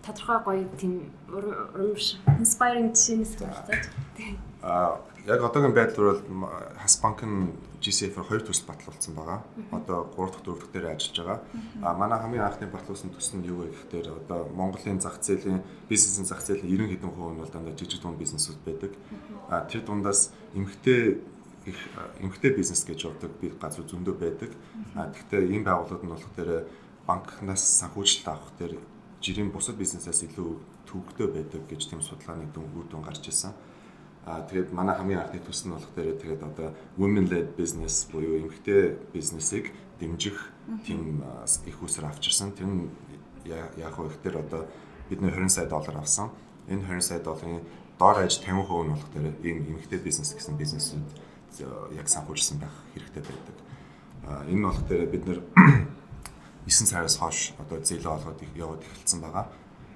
[0.06, 0.94] тодорхой гоё тийм
[1.30, 3.84] урамш inspiring жишээнээс болцоод
[4.18, 4.38] тийм.
[4.38, 6.50] А яг одоогийн байдлаар бол
[6.82, 9.46] Хас банк нь GCF-ээр хоёр төсөл батлуулсан байгаа.
[9.72, 11.40] Одоо 3 дахь 4 дахь дээр ажиллаж байгаа.
[11.86, 16.26] А манай хамгийн анхны батлуулсан төсөл нь юу вэ гэхээр одоо Монголын зах зээлийн бизнесийн
[16.26, 18.92] зах зээлийн 90 хэдэн хувь нь бол дандаа жижиг дунд бизнесүүд байдаг.
[19.50, 21.22] А тэр дундаас эмгтэй
[21.66, 21.80] их
[22.22, 24.50] эмгтэй бизнес гэж боддог би газар зөндөө байдаг.
[24.98, 26.66] А гэхдээ ийм байгууллагууд нь болох дээр
[27.06, 28.82] банкнаас санхүүжилт авах дээр
[29.22, 30.50] жирийн бусад бизнесээс илүү
[30.90, 33.54] төвөгтэй байдаг гэж тийм судалгааны дүн үр дүн гарч ирсэн.
[34.26, 38.42] Аа тэгээд манай хамгийн анхны төс нь болох дээр тэгээд одоо women led business буюу
[38.42, 39.70] эмэгтэй бизнесийг
[40.02, 40.50] дэмжих
[40.82, 41.22] тийм
[41.66, 42.52] их усэр авчирсан.
[42.58, 42.90] Тэр нь
[43.46, 44.66] яг хөө ихтер одоо
[45.10, 46.34] бидний 20 сая доллар авсан.
[46.66, 47.62] Энэ 20 сая долларын
[48.00, 51.06] доор аж 50% нь болох дээр ийм эмэгтэй бизнес гэсэн бизнесүүд
[51.94, 53.56] яг санхүүжилсан байх хэрэгтэй байдаг.
[54.50, 55.40] Энэ нь болох дээр бид нэр
[56.66, 59.46] 9 сараас хойш одоо зээлээ олгоод яваад эхэлсэн байгаа.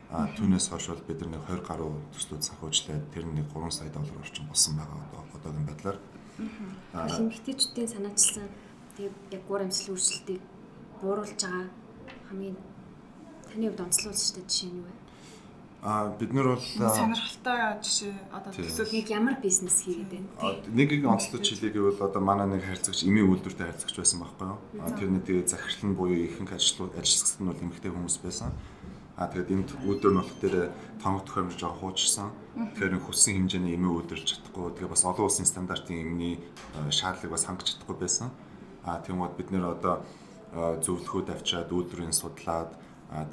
[0.09, 4.17] А түүнээс хойш бол бид нэг 20 гаруй төслүүд санхүүжлээд тэр нэг 3 сая доллар
[4.25, 5.97] орчим болсон байгаа одоо одоогийн байдлаар.
[6.97, 8.49] Аа эмэгтэйчүүдийн санаачилсан
[8.97, 10.41] тэгээд яг гур амжилт үйлчлэлтийг
[10.97, 11.69] бууруулж байгаа
[12.25, 12.57] хамгийн
[13.53, 14.93] таны хувьд онцлуулж та жишээ нь юу вэ?
[15.81, 20.57] А бид нар бол сонирхолтой жишээ одоо төсөл нэг ямар бизнес хийгээд байна?
[20.73, 24.59] Нэг нэг онцлог жилиг бол одоо манай нэг харилцагч эмийн үйлдвэртэй харилцагч байсан байхгүй юу?
[24.99, 28.51] Тэр нэг тэгээ захирал нь буюу ихэнх ажилтнууд ажилтнууд нь бол эмэгтэй хүмүүс байсан.
[29.19, 30.71] А тэгээд энд үүдэр нь болох дээр
[31.03, 32.31] тоног төхөөрөмж жоо хуучсан.
[32.55, 34.79] Тэгэхээр хүссэн хэмжээний эмээ үүдэрч чадахгүй.
[34.79, 36.39] Тэгээ бас олон улсын стандартын эмний
[36.88, 38.31] шаардлагыг бас хангаж чадахгүй байсан.
[38.88, 40.07] А тэгмээд бид нэр одоо
[40.55, 42.71] зөвлөхүүд авчаад үүдрийн судлаад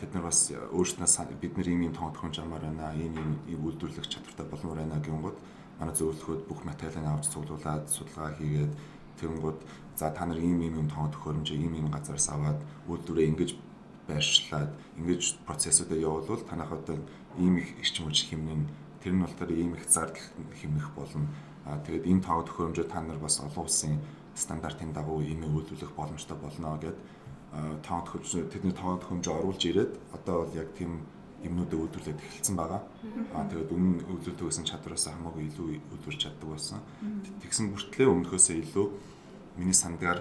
[0.03, 2.91] тэд нар бас өөрснөө бид нар ийм ийм тоног төхөөрөмж амар байна.
[2.99, 5.39] Ийм ийм үйлдвэрлэх чадвартай болмоор байна гингүүд
[5.79, 8.73] манай зөвлөхүүд бүх материалыг авч цуглуулад судалгаа хийгээд
[9.21, 9.61] тэгэнгүүт
[9.97, 13.51] за та нар ийм ийм ийм тоног төхөөрөмжийг ийм ийм газараас аваад үйлдвэрээ ингэж
[14.09, 16.97] байршлаад ингэж процессуудаа явуулвал танах одоо
[17.39, 18.67] ийм их эрчим хүч хэмнэн
[19.03, 20.23] тэр нь болохоор ийм их зардал
[20.63, 21.29] хэмнэх болно.
[21.67, 23.99] Аа тэгээд энэ тоо төхөөрөмжөө та нар бас олон улсын
[24.35, 26.99] стандартын дагуу ийм үйлдвэрлэх боломжтой болно гэд
[27.83, 31.03] тоо төхөөрөмж тэдний тоо төхөөрөмжөө оруулж ирээд одоо бол яг тийм
[31.43, 32.83] юмнуудыг үйлдвэрлээд эхэлсэн байгаа.
[33.35, 36.81] Аа тэгээд өмнө үйлдвэрлэдэг гэсэн чадвараас хамаагүй илүү үйлдвэрлэж чаддаг байсан.
[37.43, 38.87] Тэгсэн бүртлээ өмнөхөөсөө илүү
[39.57, 40.21] миний сандгаар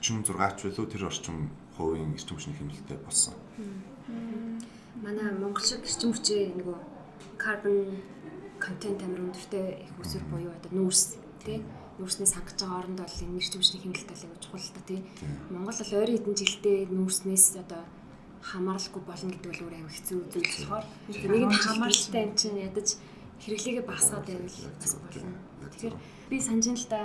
[0.00, 1.50] 46 ч билүү тэр орчим
[1.80, 3.34] хувийн эрчим хүчний хэмнэлттэй болсон.
[5.00, 6.78] Манай Монгол шиг эрчим хүчээ нөгөө
[7.40, 8.04] carbon
[8.60, 11.64] content амар өндөртэй их усэр буюу одоо нүүрс тий?
[11.96, 15.00] Нүүрсний сангаж байгаа оронд бол энэ эрчим хүчний хэмнэлт бол аягүй чухал та тий?
[15.48, 17.82] Монгол бол ойрын хэдэн жилдээ нүүрснээс одоо
[18.40, 20.86] хамааралгүй болно гэдэг бол өөр амар хэцүү зүйл болохоор.
[21.08, 22.88] Нэг нь хамааралтай юм чинь ядаж
[23.44, 25.32] хэрэглээгээ багасгаад байвал бас болно.
[25.74, 25.96] Тэгэхээр
[26.30, 27.00] би санаж л да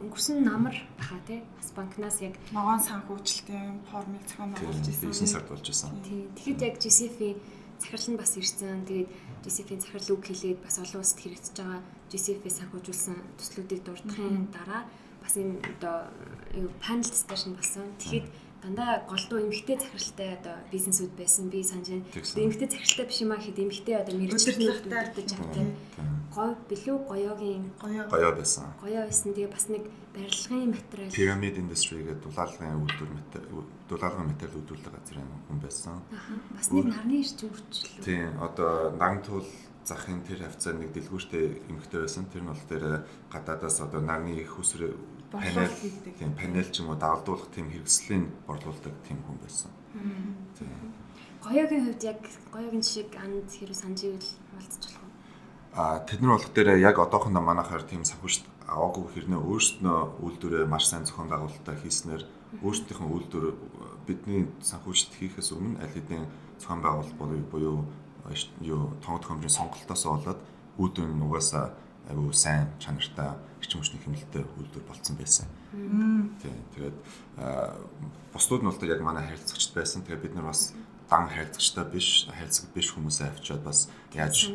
[0.00, 5.08] өнгөрсөн намар баха тий бас банкнаас яг ногоон санхүүжилтийн формыг зохион байгуулж ирсэн.
[5.10, 5.90] Бизнес сард болж ирсэн.
[6.04, 6.28] Тий.
[6.36, 7.38] Тэгэхэд яг GCF-ийн
[7.78, 8.84] захирал нь бас ирсэн.
[8.88, 9.10] Тэгээд
[9.44, 14.82] GCF-ийн захирал үг хэлээд бас олон улсад хэрэгжиж байгаа GCF-ийг санхүүжүүлсэн төслүүдийг дурдахын дараа
[15.20, 15.96] бас энэ одоо
[16.52, 17.88] юу panel discussion болсон.
[18.00, 18.28] Тэгэхэд
[18.64, 22.08] дандаа голдуу эмгхтэй захиралтай одоо бизнесүүд байсан би санаж байна.
[22.16, 25.66] Эмгхтэй захиралтай биш юм аа хэд эмгхтэй одоо мэрэгчлээ удирдах чадтай.
[26.32, 28.72] Говь билүү гоёогийн гоёо байсан.
[28.80, 29.36] Гоёо байсан.
[29.36, 29.84] Тэгээ бас нэг
[30.16, 36.00] барилгын материал Pyramid Industry гэдэг дулаалгын үйлдвэр материал дулаалгын материал үйлдвэрлэх газрын хүн байсан.
[36.56, 38.00] Бас нэг нарны эрчим хүчлээ.
[38.00, 39.46] Тийм одоо нагтуул
[39.84, 42.24] захын тэр хавцаа нэг дэлгүүртэй эмхтэй байсан.
[42.32, 44.56] Тэр нь бол тэр гадаадаас одоо нарны их
[45.38, 49.70] усрээ панел тийм панел ч юм уу даалдуулах тийм хэрэгслийн борлуулдаг тийм хүн байсан.
[50.58, 50.94] Тийм.
[51.44, 52.20] Гоёгийн хувьд яг
[52.54, 55.12] гоёгийн жишээг анд хэрэг санаж ивэл хуваалцчих болох уу?
[55.76, 60.88] А тэд нар болох дээр яг одоохондоо манайхаар тийм санхүүжилт аваагүй хэрнээ өөрснөө үйлдвэрээ маш
[60.88, 62.22] сайн зохион байгуулалтаа хийснээр
[62.64, 63.46] өөрсдийнхөө үйлдвэр
[64.08, 66.24] бидний санхүүжилт хийхээс өмнө аль хэдийн
[66.56, 67.18] зохион байгуулалт
[67.52, 67.84] буюу
[68.64, 70.40] юу тоног төхөөрөмжийн сонголтоос болоод
[70.80, 71.76] үүдэн нугасаа
[72.08, 75.46] айгүй сайн чанартай эрчим хүчний хэмнэлттэй үйлдвэр болцсон байсан.
[75.72, 76.34] Тийм.
[76.76, 76.98] Тэгээд
[78.32, 80.04] бусдууд нь бол яг манай харилцагчд байсан.
[80.04, 80.76] Тэгээд бид нар бас
[81.08, 84.52] дан харилцагчтай биш, харилцаг биш хүмүүсээ авчиад бас яаж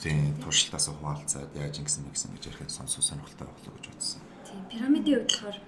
[0.00, 4.20] тийм туршилтаас хуваалцаад яаж ингэсэн мэгсэн гэж ярихад сонсох сонирхолтой болов гэж бодсон.
[4.44, 4.60] Тийм.
[4.68, 5.58] Пирамидын хувьд болохоор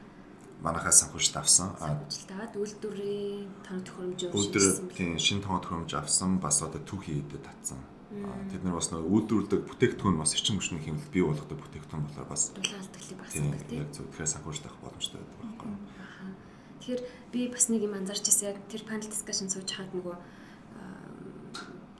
[0.63, 1.69] манахаас санхүүжилт авсан.
[1.81, 4.67] Санхүүжилт аваад үйлдвэрийн тоног төхөөрөмж үйлдвэр
[4.97, 7.79] тийм шин тоног төхөөрөмж авсан бас одоо түүхий хийдэд татсан.
[8.13, 12.53] Тэд нар бас нөгөө үйлдвэрлэдэг бүтээгдэхүүн бас эрчим хүчний хэмнэлт бий болгодог бүтээгдэхүүн болохоор бас
[12.53, 13.81] дулаалдаглыг багасгадаг тийм.
[13.81, 15.81] Яг зөв тэгэхээр санхүүжилт авах боломжтой байдаг байхгүй юу.
[16.77, 18.49] Тэгэхээр би бас нэг юм анзаарч ирсэн.
[18.53, 20.17] Яг тэр panel discussion сууж хаад нөгөө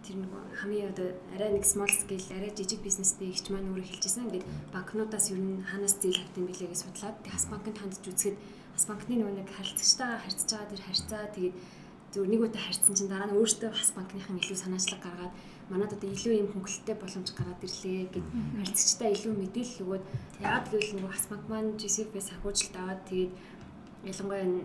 [0.03, 4.29] тэр нөгөө хамгийн одоо арай нэг small scale арай жижиг бизнестэй ихч маань өөрөө хэлжсэн.
[4.29, 7.17] Ингээд банкнуудаас ер нь ханаас зээл авт юм билээ гэж судлаад.
[7.23, 8.37] Хас банкнд хандж үзэхэд
[8.75, 11.25] бас банкны нөгөө нэг харилцагчтайгаа харьцаж байгаа тэр харьцаа.
[11.33, 11.57] Тэгээд
[12.13, 15.33] зөв нэг удаа харьцсан чинь дараа нь өөртөө бас банкныхан илүү санаачлаг гаргаад
[15.71, 18.27] манад одоо илүү юм хөнгөлөлттэй боломж гараад ирлээ гэд
[18.59, 20.05] харилцагчтай илүү мэдээлэл өгөөд
[20.43, 23.33] яагаад гэвэл нөгөө банк маань GCP-с санхүүжилт аваад тэгээд
[24.03, 24.61] ялангуяа энэ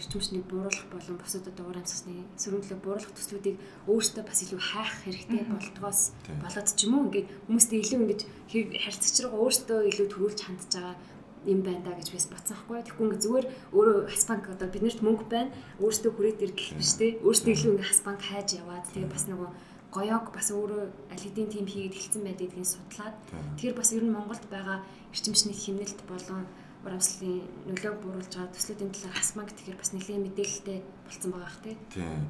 [0.00, 5.42] эрчимчнийг бууруулах болон бусад одоо уур амьсгалны сөрөглөө бууруулах төслүүдийг өөртөө бас илүү хайх хэрэгтэй
[5.44, 6.00] болдгоос
[6.40, 10.96] болоод ч юм уу ингээд хүмүүстэй илүү ингэж харилцагч руу өөртөө илүү төрүүлж хандж байгаа
[11.44, 12.82] юм байна да гэж бас бодсон байхгүй.
[12.82, 15.54] Тэгэхгүй ингээ зүгээр өөрөө Хасбанк одоо биднэрт мөнгө байна.
[15.78, 17.06] Өөртөө хүрээд ир гэх биш те.
[17.22, 19.50] Өөртөө илүү ингээ Хасбанк хайж яваад тэгээ бас нөгөө
[19.92, 23.16] гоёг бас өөрөө аль хэдийн тим хийгээд хэлсэн байдаг гэдгийг судлаад.
[23.56, 26.44] Тэгэхээр бас ер нь Монголд байгаа эрчимчний хэмнэлт болон
[26.86, 32.22] урамслын нөлөөг бууруулж байгаа төслүүдийн талаар хасмаг тэгэхээр бас нэлээд мэдээлэлтэй болсон байгаа хэ тийм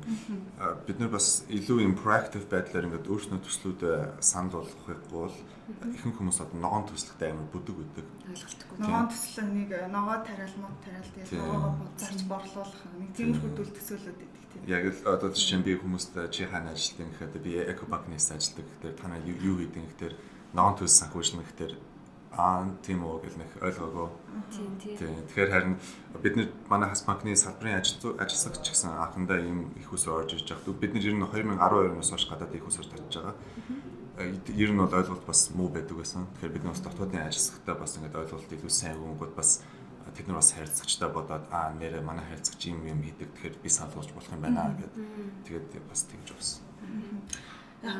[0.88, 5.36] бид нар бас илүү юм proactive байдлаар ингээд өөрснөө төслүүдээ санал болгохгүй бол
[5.68, 8.76] ихэнх хүмүүс одоо ногоон төслөгтэй амар бүдэг үүдэг ойлголтгүй.
[8.80, 14.16] Ногоон төслөг нэг ногоо тариал мод тариал тэгээд ногоогоо буцаарч борлуулах нэг тиймэрхүү төл төсөөлөд
[14.16, 18.26] байдаг тийм яг л одоо жишээ нь би хүмүүст чи хаана ажилладаг гэхэд би экобакнес
[18.32, 20.14] ажилладаг гэхээр та нар юу хийдэг гэхээр
[20.56, 21.74] ногоон төс санхүүжлэн гэхээр
[22.36, 24.08] аа тийм үү гэл нэг ойлгоогүй.
[24.52, 25.24] Тийм тийм.
[25.26, 25.74] Тэгэхээр харин
[26.22, 30.44] бид нар манай хас банкны салбарын ажил ажилсагч гэсэн анхандаа ийм их ус орж иж
[30.44, 30.76] байгаа.
[30.76, 33.34] Бид нар ер нь 2012 оноос хойш гадаад их усаар татж байгаа.
[34.52, 36.28] Ер нь бол ойлголт бас муу байдаг байсан.
[36.36, 39.64] Тэгэхээр бид бас дотоодын ажилсагтай бас ингээд ойлголт илүү сайн өгөнгөд бас
[40.12, 43.32] тэд нар бас харилцагчтай бодоод аа нэрэ манай харилцагч юм юм хийдэг.
[43.34, 44.92] Тэгэхээр би санал болгож болох юм байна гэдэг.
[45.48, 46.60] Тэгээд бас тэгж болсон.
[47.82, 47.96] Яг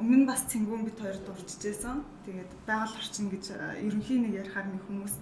[0.00, 2.00] өмнө нь бас цэнгүүн бит хоёр дурчжсэн.
[2.24, 3.44] Тэгээд байгаль орчин гэж
[3.84, 5.14] ерөнхий нэг ярихаар нэг хүмүүс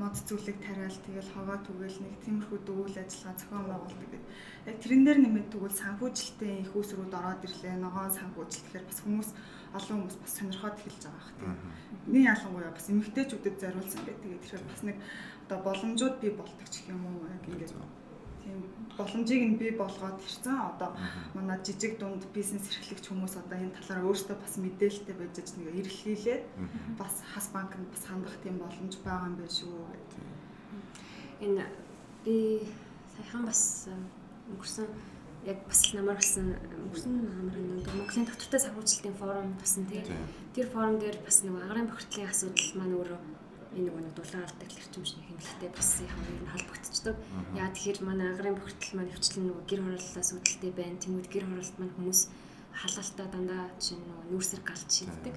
[0.00, 4.22] мод зүйлийг тариал тэгэл хогоо түгээл нэг тиймэрхүү дүүл ажиллагаа зохион байгуулдаг гэдэг.
[4.72, 7.76] Яг тэрэн дээр нэмээд тэгвэл санхүүжилтийн их усрууд ороод ирлээ.
[7.76, 9.30] Ногоон санхүүжилт гэхээр бас хүмүүс
[9.76, 11.60] олон хүмүүс бас сонирхоод эхэлж байгаа хэрэг.
[12.12, 14.20] Нэг ялангуяа бас эмэгтэйчүүдэд зориулсан байдаг.
[14.24, 14.96] Тэгээд тэгэхээр бас нэг
[15.44, 17.72] одоо боломжууд бий болдог ч юм уу яг ингээд
[18.46, 18.62] тийм
[18.96, 20.56] боломжийг нь бий болгоод ирсэн.
[20.70, 20.94] Одоо
[21.34, 25.74] манай жижиг дунд бизнес эрхлэгч хүмүүс одоо энэ талаар өөрсдөө бас мэдээлэлтэй байж аж нэг
[25.82, 26.44] эрхлүүлээд
[26.96, 30.24] бас хас банкнд бас хандах тийм боломж байгаа юм байна шүү гэдэг.
[31.44, 31.64] Энэ
[32.24, 32.36] би
[33.18, 33.90] саяхан бас
[34.50, 34.88] өнгөрсөн
[35.44, 40.02] яг бас намар болсон өнгөрсөн намар нэг Монголын тогтвортой санхүүжилтийн форум тусан тий.
[40.54, 43.20] Тэр форум дээр бас нэг агарын бохирдлын асуудал маань өөрөө
[43.76, 47.16] энэ нөгөө дулаан алдаг эрчимчний хэмнэлтэд бас яг ер нь холбогдчихдог.
[47.52, 51.02] Яа тэгэхээр манай агарын бохирдол маань хвчлэн нөгөө гэр хорооллоос үүдэлтэй байна.
[51.04, 52.20] Тэнгүүд гэр хороолт маань хүмүүс
[52.80, 55.34] халаалтаа дандаа чинь нөгөө нүүрсэр галт шийддэг.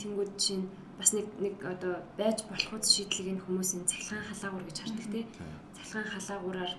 [0.00, 0.64] Тэнгүүд чинь
[0.98, 5.24] бас нэг нэг одоо байж болох үс шийдлийг нь хүмүүсийн цахилгаан халаагуур гэж хардаг тий.
[5.76, 6.72] Цахилгаан халаагуураар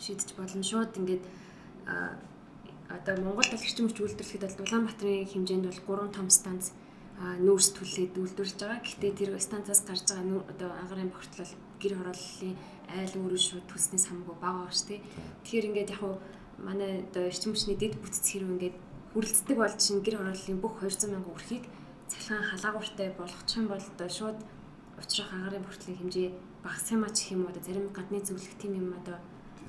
[0.00, 1.24] шийдэж болно шууд ингээд
[2.88, 6.64] одоо Монгол эрчим хүч үйлдвэрлэхэд бол Улаанбаатарын хэмжээнд бол 3 том станц
[7.20, 8.82] нүүрс түлээд үйлдвэрлэж байгаа.
[8.82, 12.56] Гэхдээ тэр станцаас гарч байгаа одоо агарын бохирдлол гэр хорооллын
[12.90, 15.02] айл өөрөөр шууд төсний самгүй бага байгаа шүү дээ.
[15.46, 16.14] Тэгэхээр ингээд яг хуу
[16.58, 18.76] манай одоо эрчим хүчний дэд бүтц хэрэг ингээд
[19.14, 21.64] хүрэлцдэг бол чинь гэр хорооллын бүх 200 мянган өрхийг
[22.10, 24.38] цахилгаан халаагууртай болгочих юм бол одоо шууд
[24.98, 26.28] учрах агарын бохирдлын хэмжээ
[26.66, 29.18] багасх юм ач гэх юм одоо зарим гадны зөвлөх тийм юм одоо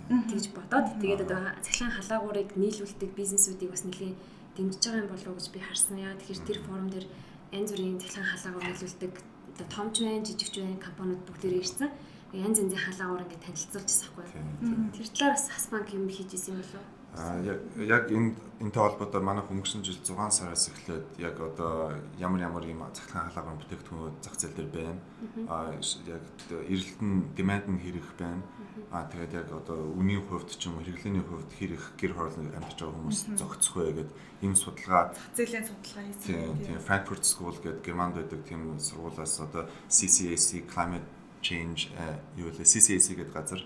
[0.09, 4.15] тэгж бодоод тэгээд одоо цахилгаан халаагуурыг нийлүүлдэг бизнесүүдийг бас нэлийн
[4.55, 5.97] дэмжиж байгаа юм болов уу гэж би харсан.
[5.99, 7.05] Яа тэгэхээр тэр форум дээр
[7.51, 9.13] янз бүрийн цахилгаан халаагуур нийлүүлдэг
[9.55, 11.89] одоо томч байна, жижигч байна компаниуд бүгдээрээ ирсэн.
[12.33, 14.91] Янз янзын халаагуур ингээд танилцуулж байгаа байхгүй.
[14.95, 16.94] Тэр талаар бас хас банк юм хийж исэн юм болов уу?
[17.17, 22.63] А яг энэ энэтэй холбоотой манай өнгөрсөн жил 6 сараас эхлээд яг одоо ямар ямар
[22.67, 25.01] юм цахилгаан халаагаар бүтээгдэхүүнүүд зах зээл дээр байна.
[25.47, 25.71] А
[26.07, 28.43] яг эрэлт нь demand нь хэрэг байна.
[28.91, 32.79] А тэгээд яг одоо үнийн хувьд ч юм уу хэрэглээний хувьд хэрэг гэр хороолны амьдарч
[32.83, 34.09] байгаа хүмүүс зогцох вэ гэдэг
[34.43, 35.15] ийм судалгаа.
[35.35, 36.59] Зэлийн судалгаа хийсэн.
[36.63, 41.07] Тийм Frankfurt School гэдэг Германд байдаг тийм сургуулиас одоо CCAC Climate
[41.39, 41.91] Change
[42.35, 42.63] юу вэ?
[42.63, 43.61] CCAC гэдэг газар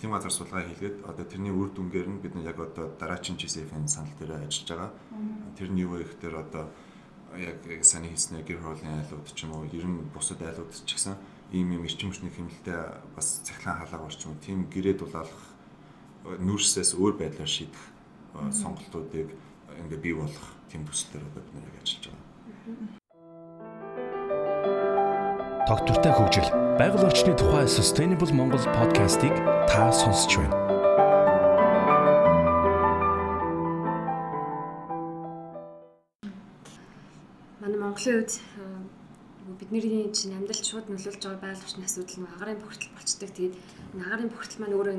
[0.00, 4.12] тийм газар судалгаа хийлгээд одоо тэрний үр дүнгээр нь бид яг одоо дараагийн GCF-ийн санал
[4.18, 4.90] дээр ажиллаж байгаа.
[5.56, 6.68] Тэр нь юу вэ гэхээр одоо
[7.40, 11.16] яг саний хийснээр гэр хорооллын айлууд ч юм уу ер нь бусад айлууд ч гэсэн
[11.56, 13.80] ийм юм эрчим хүчний хэмнэлтэд бас цахилгаан
[14.24, 15.42] юм уу тийм гэрээ дулаалах
[16.24, 17.84] нүүрсээс өөр байдлаар шийдэх
[18.52, 19.28] сонголтуудыг
[19.80, 23.01] ингээ бий болох тийм төслөөр бид нэр ажиллаж байгаа.
[25.62, 29.30] Тогтвортой хөгжил, байгаль орчны тухай Sustainable Монгол подкастыг
[29.70, 30.58] та сонсч байна.
[37.62, 38.42] Манай Монголын үед
[39.62, 43.30] бидний чинь амьдралд шууд нөлөөлж байгаа байгаль орчны асуудал нь агарын бохирдол болчдөг.
[43.30, 43.54] Тэгээд
[44.02, 44.96] агарын бохирдол маань өөрөө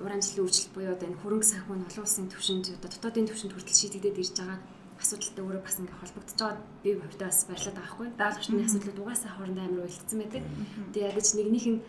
[0.00, 3.52] уур амьсгалын үйлчлэл буюу одоо энэ хөрөнгө санхүү нь олон улсын түвшинд одоо дотоодын түвшинд
[3.52, 4.58] хүртэл шийдэгдээд ирж байгаа
[5.06, 8.08] асуудалтай өөрөө бас ингээ холбогдож байгаа би хувьдаа бас баярлаад байгаа хгүй.
[8.18, 10.42] Байгаль орчны асуудлууд угаасаа хоорондоо амар уялдсан байдаг.
[10.90, 11.80] Тэгээ яг ч нэгнийх нь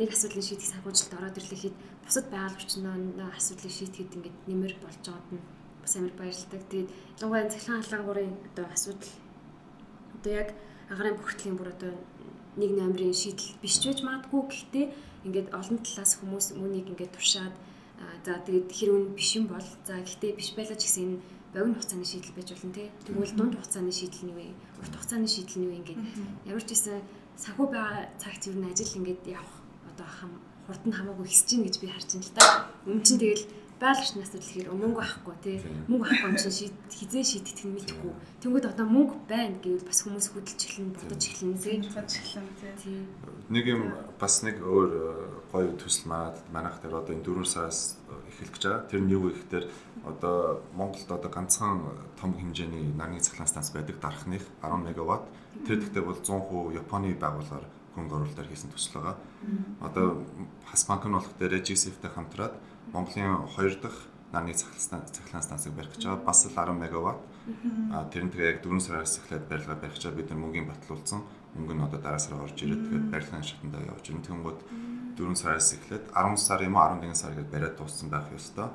[0.00, 1.76] нэг асуудлыг шийдэх санхүүжилт ороод ирлэхэд
[2.08, 2.96] бусад байгаль орчноо
[3.36, 5.44] асуудлыг шийдэхэд ингээд нэмэр болж байгаад нь
[5.84, 6.64] бас амар баярлагдав.
[6.72, 6.88] Тэгээд
[7.20, 9.12] ялангуяа цахилгаан хаалгаврын одоо асуудал
[10.16, 10.48] одоо яг
[10.88, 11.92] агарын бүртгэлийн бүр одоо
[12.56, 14.86] нэг номерын шийдэл биш ч байж магадгүй гэхдээ
[15.26, 17.54] ингээд олон талаас хүмүүс үүнийг ингээд туршаад
[18.24, 21.18] за тэгээд хэр үн биш юм бол за гэхдээ биш байлаа ч гэсэн энэ
[21.54, 22.88] богино хугацааны шийдэл байж болно тий.
[23.06, 24.46] Тэгвэл дунд хугацааны шийдэл нь вэ?
[24.82, 26.00] Урт хугацааны шийдэл нь вэ ингээд?
[26.50, 26.98] Ямар ч гэсэн
[27.38, 29.54] санхүү байгаа цагт юу н ажил ингээд явах
[29.90, 30.32] одоо хам
[30.66, 32.46] хурд нь хамаагүй хэсэж гин гэж би харж байна л да.
[32.90, 33.46] Үн чинь тэгэл
[33.80, 35.56] байгалийн асуудал ихээр мөнгө авахгүй тий.
[35.90, 39.98] Мөнгө авахгүй юм чинь шийд хизээ шийдэх нь мэдхгүй тэнгууд одоо мөнгө байна гэвэл бас
[40.02, 42.98] хүмүүс хөдөлж эхлэн бодож эхлэн тий.
[43.50, 43.82] Нэг юм
[44.16, 45.02] бас нэг өөр э,
[45.52, 47.98] гоё төсөл манад манайх дээр одоо энэ 4 сараас
[48.42, 49.66] эхэлж байгаа тэр нь юу вэ гэхээр
[50.08, 51.78] одоо Монголд одоо ганцхан
[52.18, 55.28] том хэмжээний нарны цахилгаан станц байдаг дарахных 10 мегаватт
[55.66, 59.16] тэр дэхтэй бол 100% Японы байгууллагаар хөнгө оруулалтаар хийсэн төсөл байгаа.
[59.80, 60.26] Одоо
[60.66, 62.54] хас банк нь болох дээр GCF-тэй хамтраад
[62.92, 66.26] Монголын 2 дахь нарны цахилгаан цахилгаан станцыг барих гэж байгаа.
[66.26, 67.22] Бас л 10 мегаватт.
[67.94, 71.22] А тэр нь тэгээ яг 4 сараас эхлээд барилга барих гэж бид нар мөнгөний батлуулсан.
[71.54, 74.26] Мөнгө нь одоо дараа сараа орж ирээд тэгээд барилгын шатандаа явж ирнэ.
[74.26, 74.58] Тэнгүүд
[75.18, 78.68] 4 сараас эхлээд 10 сар юм уу 11 сар гээд бариад дууссан байх ёстой.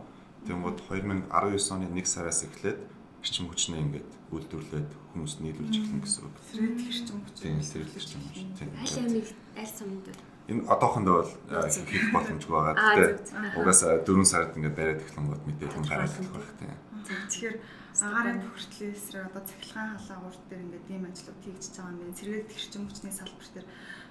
[0.47, 1.29] Тэнгүүд 2019
[1.75, 2.79] оны 1 сараас эхлээд
[3.19, 6.35] эрчим хүчнээ ингээд үйлдвэрлээд хүмүүс нийлүүлж эхлэн гэсэн үг.
[6.47, 7.35] Сэрэл эрчим хүч.
[7.43, 8.37] Тийм, сэрэл эрчим хүч.
[8.55, 8.69] Тийм.
[8.79, 9.27] Аль амиг
[9.59, 10.07] аль сумд
[10.49, 11.33] Энэ одоохондоо бол
[11.69, 12.73] хийх боломжгүй байгаа.
[12.73, 16.73] Гэхдээ угаасаа 4 сард ингээд бариад эхлэнгүүд мэдээлэл гараад ирэх байх тийм.
[17.05, 17.55] Тэгэхээр
[18.01, 22.17] агарын эсрэг одоо цахилгаан халаа урд дээр ингээд ийм ажлууд хийгдэж байгаа юм байна.
[22.17, 23.67] Сэргээд хэрчим хүчний салбар дээр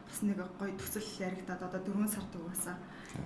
[0.08, 2.76] бас нэг гоё төсөл яригадаад одоо 4 сард угаасаа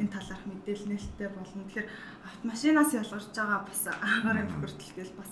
[0.03, 1.63] энэ талаарх мэдээлэл нээлттэй болно.
[1.63, 1.89] Тэгэхээр
[2.27, 5.31] автомашинаас ялгарч байгаа бас агарын бохирдол гэж бас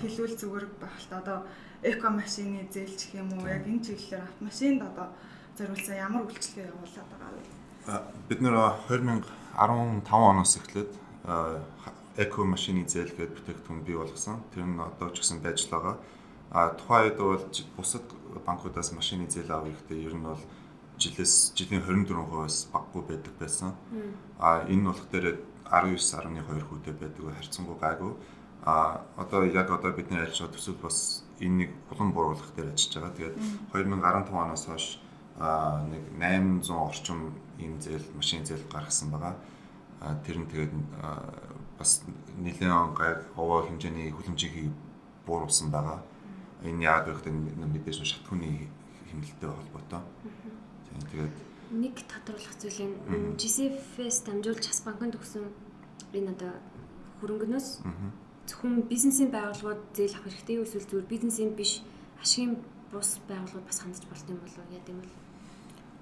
[0.00, 1.38] хэлүүл зүгээр байх л та одоо
[1.84, 5.08] эко машины зээлчих юм уу яг энэ чиглэлээр автомашинд одоо
[5.56, 7.44] зориулсан ямар үйлчлэгээ явуулаад байгаа вэ?
[8.28, 8.56] Бид нэр
[8.88, 10.92] 2015 оноос эхлээд
[12.16, 14.44] эко машины зээл гэдэг бүтээгдэхүүн бий болгосон.
[14.52, 15.96] Тэр нь одоо ч гэсэн байж л байгаа.
[16.50, 18.04] А тухайн үед бол бусад
[18.44, 20.42] банкудаас машины зээл авах хэрэгтэй ер нь бол
[21.00, 23.72] жилээс жилийн 24%-аас баггүй байдаг байсан.
[24.38, 28.12] А энэ нь болох дээр 19.2 хүнтэй байдаг харьцангуй гайгүй.
[28.62, 33.16] А одоо яг одоо бидний альж байгаа төсөл бас энэнийг улам бууруулах дээр ажиллаж байгаа.
[33.16, 33.36] Тэгээд
[33.72, 35.00] 2015 оноос хойш
[35.40, 39.34] а нэг 800 орчим ийм зээл машин зээл гаргасан байгаа.
[40.04, 40.72] А тэр нь тэгээд
[41.80, 42.04] бас
[42.36, 44.68] нэлээд гай овоо хэмжээний хүлэмжийг
[45.24, 46.04] бууруулсан байгаа.
[46.60, 48.68] Энэ яг гэхдээ мэдээж шатхууны
[49.08, 50.04] хэмнэлттэй холбоотой.
[50.04, 50.59] Тийм
[51.10, 51.36] тэгээд
[51.70, 55.46] нэг тодруулах зүйл нь GCF-с дамжуулж Хас банкнд өгсөн
[56.16, 56.52] энэ одоо
[57.22, 57.68] хөрөнгөнөөс
[58.50, 61.86] зөвхөн бизнесийн байгууллагууд зээл авах хэрэгтэй юу эсвэл зүгээр бизнесийн биш
[62.18, 62.58] ашигын
[62.90, 65.14] бус байгууллагууд бас хандж болт юм болов яа гэм бол?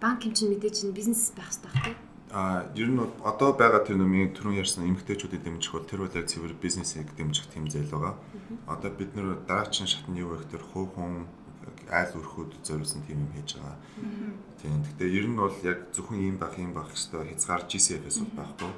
[0.00, 3.96] Банк юм чинь мэдээж нь бизнес байх хэрэгтэй байхгүй а ер нь одоо байгаа тэр
[3.96, 8.14] нөмийн түрүүн ярьсан эмгтээчүүдийг дэмжих бол тэр яг цэвэр бизнесийг дэмжих тэм зээл байгаа.
[8.68, 11.24] Одоо бид нэр дараагийн шат нь юу вэ гэхээр хувь хүн
[11.90, 13.76] айл өрхөд зориулсан тийм юм хийж байгаа.
[14.60, 14.82] Тийм.
[14.84, 18.72] Гэхдээ ер нь бол яг зөвхөн ийм байх юм байх хэвээр хязгаар GCF-с бол байхгүй.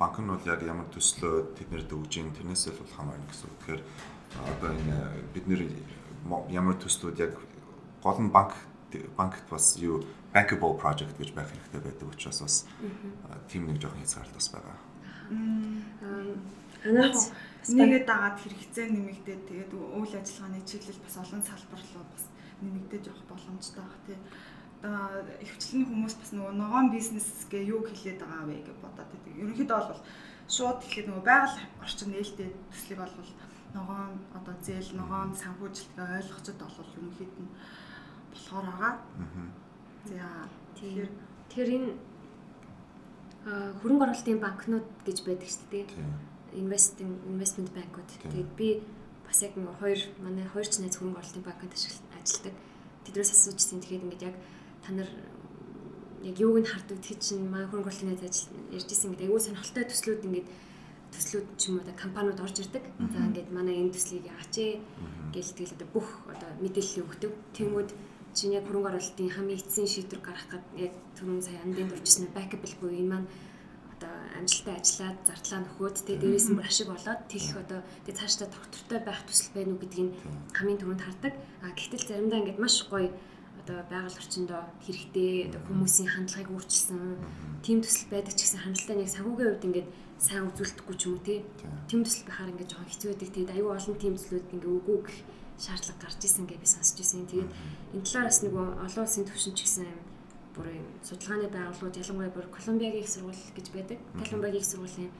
[0.00, 3.56] Банк нь бол яг ямар төслөө тэднэрд өгж ийн тэрнээс л бол хамаарна гэсэн үг.
[3.60, 3.82] Тэгэхээр
[4.54, 4.96] одоо энэ
[5.34, 5.62] бид нэр
[6.50, 7.32] ямар төслүүд яг
[8.02, 8.54] гол нь банк
[9.16, 12.56] банкт бас юу bankable project гэж байх хэрэгтэй байдаг учраас бас
[13.50, 14.78] тийм нэг жоохон хязгаарлалт бас байгаа.
[16.84, 17.32] Анаас
[17.68, 22.23] нэгээ дагаад хэрэгцээ нэмэгдээд тэгээд үйл ажиллагааны чиглэл бас олон салбар руу бас
[22.64, 24.18] нэмэгдэж явах боломжтой баг тий.
[24.84, 29.32] Одоо ихвчлэн хүмүүс бас нөгөө ногоон бизнес гээ юу хэлээд байгаа вэ гэж бодоод байдаг.
[29.40, 30.02] Ерөнхийдөө бол
[30.48, 33.14] шууд тэгэхээр нөгөө байгаль орчин нээлттэй төслийг бол
[33.74, 37.50] ногоон одоо зээл ногоон санхүүжилтгээ ойлгочод бол ерөнхийд нь
[38.32, 38.94] болохоор байгаа.
[40.04, 40.20] За
[40.76, 41.08] тэгэхээр
[41.48, 41.88] тэр энэ
[43.80, 45.86] хөрөнгө оруулалтын банкнууд гэж байдаг шүү дээ.
[46.60, 48.08] Инвестинг инвестмент банкуд.
[48.22, 48.68] Тэгээд би
[49.26, 51.74] бас яг нэг хоёр манай хоёр ч найз хөрөнгө оруулалтын банкнд
[52.24, 52.54] ажилладаг.
[53.04, 53.80] Тэдрээс асуужсэн.
[53.84, 54.36] Тэгэхээр ингээд яг
[54.80, 55.10] та нар
[56.24, 59.28] яг юуг нь хардаг тэг чинь манай хөрөнгө оруулалтын ажил ярьжсэн гэдэг.
[59.28, 60.48] Айгуу сонирхолтой төслүүд ингээд
[61.12, 62.84] төслүүд ч юм уу одоо компаниуд орж ирдэг.
[63.12, 64.80] За ингээд манай энэ төслийг яач ээ
[65.36, 67.32] гэж тэгэл одоо бүх одоо мэдээлэл өгдөг.
[67.52, 67.90] Тэнгүүд
[68.34, 72.64] чинь яг хөрөнгө оруулалтын хамгийн эцсийн шийдвэр гаргах гэдэг яг түрүүн сая андын дуржсэн backup
[72.80, 73.28] буюу энэ маань
[74.04, 79.00] одоо амжилттай ажиллаад зардлаа нөхөөд тэгээ дээрээс нь ашиг болоод тэлэх одоо тэгээ цаашдаа доктортой
[79.00, 80.12] байх төсөл байна уу гэдгийг
[80.52, 81.34] хамгийн түрүүнд хардаг.
[81.64, 83.08] А гэтэл заримдаа ингээд маш гоё
[83.64, 87.00] одоо байгаль орчиндөө хэрэгтэй одоо хүмүүсийн хандлагыг өөрчилсөн
[87.64, 89.88] тийм төсөл байдаг ч гэсэн хандлтаа нэг санхүүгийн хувьд ингээд
[90.20, 93.30] сайн үзүүлдэхгүй ч юм уу тийм төсөл байхаар ингээд жоохон хэцүү байдаг.
[93.32, 95.18] Тэгээд аюу олон тийм төслүүд ингээд үгүй гэх
[95.64, 97.24] шаардлага гарч исэн гэж би сонсч ирсэн.
[97.24, 97.50] Тэгээд
[97.96, 99.88] энэ талаараас нөгөө олон улсын төвшин ч гэсэн
[100.54, 103.98] бүр юм судалгааны байгууллагууд ялангуяа бүр Колумбиагийн их сургууль гэж байдаг.
[104.14, 105.10] Колумбиагийн их сургуулийн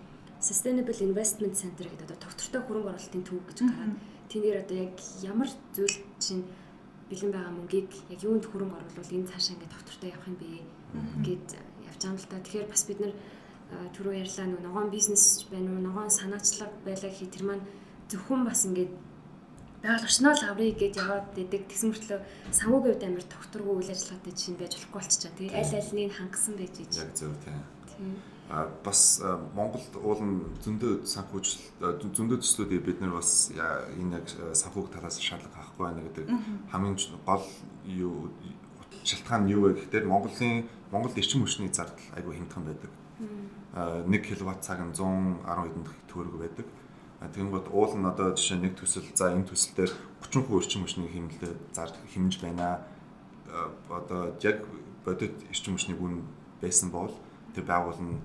[0.40, 3.97] Sustainable Investment Center гэдэг одоо тогтвортой хөрөнгө оруулалтын төв гэж гараад
[4.29, 6.44] тэн дээр одоо яг ямар зүйл чинь
[7.09, 10.49] бэлэн байгаа мөнгийг яг юунд хөрөнгө оруулвал энэ цаашаа ингээд тогтвортой явах юм бэ
[11.25, 11.47] гэд
[11.88, 12.44] явж байгаа юм л та.
[12.44, 13.14] Тэгэхээр бас бид нэр
[13.97, 17.64] түрүү ярьлаа нөгөө ногоон бизнес байна уу, ногоон санаачлаг байлаа гэхий тэр маань
[18.12, 18.92] зөвхөн бас ингээд
[19.85, 22.20] байгаль орчноо л аврыг гэд яваад идэг тэгсэн мөртлөө
[22.57, 26.75] санхүүгийн хувьд амар тогтворгүй үйл ажиллагаатай чинь байж болохгүй болчихоо тий аль альнийг хангасан байж
[26.81, 26.92] ийж.
[26.97, 27.53] Яг зөв тий.
[28.49, 29.20] А бас
[29.53, 35.85] Монголд уулын зөндөө санхүүжилт зөндөө төслүүдийг бид нар бас энэ яг санхүүг талаас шаардлага авахгүй
[35.85, 36.27] байна гэдэг
[36.73, 36.97] хамгийн
[37.29, 37.44] гол
[37.85, 38.33] юу
[39.05, 42.92] шалтгаан нь юу вэ гэхээр Монголын Монголд эрчим хүчний зардал айгүй хямдхан байдаг.
[43.77, 46.68] 1 кВт цаг нь 110 хэдэн төгрөг байдаг.
[47.32, 51.56] Тэгэнгүүт уул нь одоо жишээ нэг төсөл за энэ төсөл дээр 30% эрчим хүчний хэмнэлтэд
[51.72, 52.84] зар хэмж байна.
[53.88, 54.66] Одоо яг
[55.04, 56.26] бодит эрчим хүчний гүн
[56.60, 57.14] байсан бол
[57.54, 58.20] тэр байгуул нь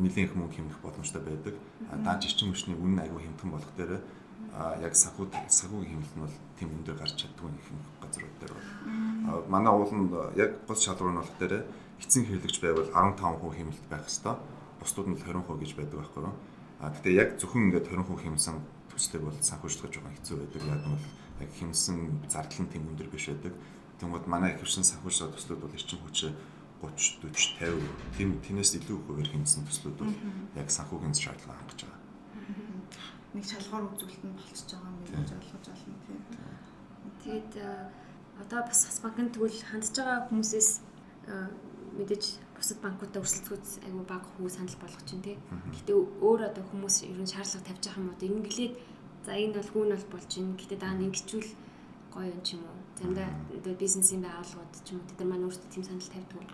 [0.00, 1.54] нэлийн их мөнгө хэмнэх боломжтой байдаг.
[2.04, 4.00] Дааж эрчим хүчний үн айгүй хэмтэн болох дээр
[4.80, 7.68] яг санхүү санхүүгийн хэмнэлт нь бол тийм өндөр гарч чаддгүй их
[8.00, 9.44] газрууд дээр бол.
[9.48, 11.66] Манай ууланд яг гол шалгуур нь болох дээр
[12.00, 14.38] эцсийн хэрэглэгч байвал 15% хэмнэлт байх хэвээр.
[14.80, 16.34] Бусдууд нь 20% гэж байдаг байхгүй юу?
[16.80, 18.56] А гэтээ яг зөвхөн ингээд 20% хэмсэн
[18.88, 20.62] төслийг бол санхүүжлж байгаа хэцүү байдаг.
[20.64, 21.06] Яг нь бол
[21.44, 21.96] яг хэмсэн
[22.28, 23.54] зардал нь тийм өндөр биш байдаг.
[24.00, 26.32] Тэгмээд манай их хвшин санхүүжлага төслүүд бол эрчим хүчээ
[26.80, 30.16] 30 40 50 тийм тэнэс илүү хуваар хэмсэн төслүүд бол
[30.56, 32.00] яг санхүүгийн шаардлага хангаж байгаа.
[33.36, 36.20] Нэг шалгуур үзүүлэлт нь болчихж байгаа юм гэж ойлгож байна тийм.
[37.20, 37.52] Тэгэд
[38.40, 40.70] одоо бас хас банкнд тэгвэл хандж байгаа хүмүүсээс
[42.00, 42.24] мэдээж
[42.60, 45.36] бусад банкудаа өрсөлдөхөд айгүй баг хүү санал болгож чинь тий.
[45.72, 48.20] Гэтэ өөр одоо хүмүүс ер нь шаардлага тавьж байгаа юм уу?
[48.20, 48.74] Инглээд
[49.24, 50.60] за энэ бол хүүн бол болж байна.
[50.60, 51.50] Гэтэ даа ингэчүүл
[52.12, 52.78] гоё юм ч юм уу.
[53.00, 56.44] Заримдаа одоо бизнесийн байгууллагууд ч юм уу тэд нар маань өөрсдөө тийм санал тавьдаг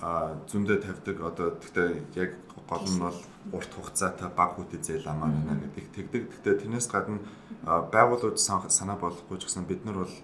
[0.00, 1.88] а зөндөө тавьдаг одоо гэхдээ
[2.20, 2.30] яг
[2.68, 3.16] гол нь бол
[3.56, 6.22] урт хугацаатай баг үедээ зээл амаар байна гэдэг тэгдэг.
[6.36, 7.24] Гэхдээ тэрнээс гадна
[7.64, 10.14] байгууллагууд санаа болгохгүй ч гэсэн бид нар бол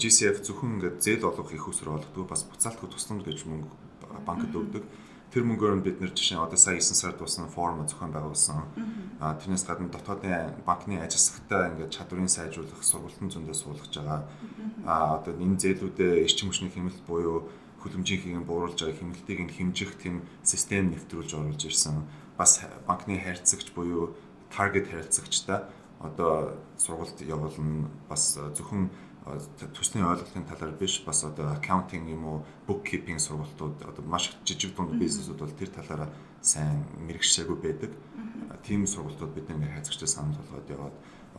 [0.00, 3.87] GCF зөвхөн ингээд зээл олох их усруу болгодог бас буцаалтгүй тусламж гэж мөнгө
[4.28, 4.84] банкд өгдөг.
[5.32, 8.64] Тэр мөнгөөр нь бид нэр жишээ одоо сая 9 сард болсон форум зохион байгуулсан.
[9.20, 14.20] А тэрнээс гадна дотоодын банкны ажилсагтай ингээд чадварыг сайжруулах сургалтын зөндөө суулгаж байгаа.
[14.88, 17.48] А одоо энэ зээлүүдээ эрчим хүчний хэмнэлт буюу
[17.84, 22.08] хөлөмжийнхийг бууруулж байгаа хэмнэлтийг нь хэмжих тийм систем нэвтрүүлж оруулж ирсэн.
[22.40, 24.16] Бас банкны харьцагч буюу
[24.48, 25.68] таргет харилцагчтай
[26.00, 28.90] одоо сургалт явуулна бас зөвхөн
[29.74, 34.96] төсний ойлголтын талаар биш бас одоо аккаунтинг юм уу bookkeeping сургалтууд одоо маш жижиг дунд
[34.98, 36.10] бизнесүүд бол тэр талаараа
[36.40, 37.92] сайн мэрэгшээгүй байдаг.
[38.62, 40.96] Тийм сургалтууд бид ингээ хайцагчтай санал болгоод яваад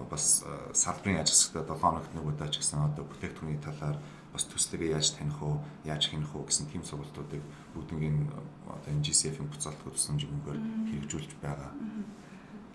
[0.09, 3.97] бас салбарын ажилсагтаа 7 хоногт нэг удаа ч гэсэн одоо бүтээгдэхүүний талаар
[4.33, 7.41] бас төслөгээ яаж таних уу, яаж хянах уу гэсэн тийм сургалтуудыг
[7.73, 8.29] бүгднийг
[8.69, 10.59] одоо энэ GCF-ийн буцаалтгүй тусламж өгөхөөр
[10.93, 11.71] хэрэгжүүлж байгаа.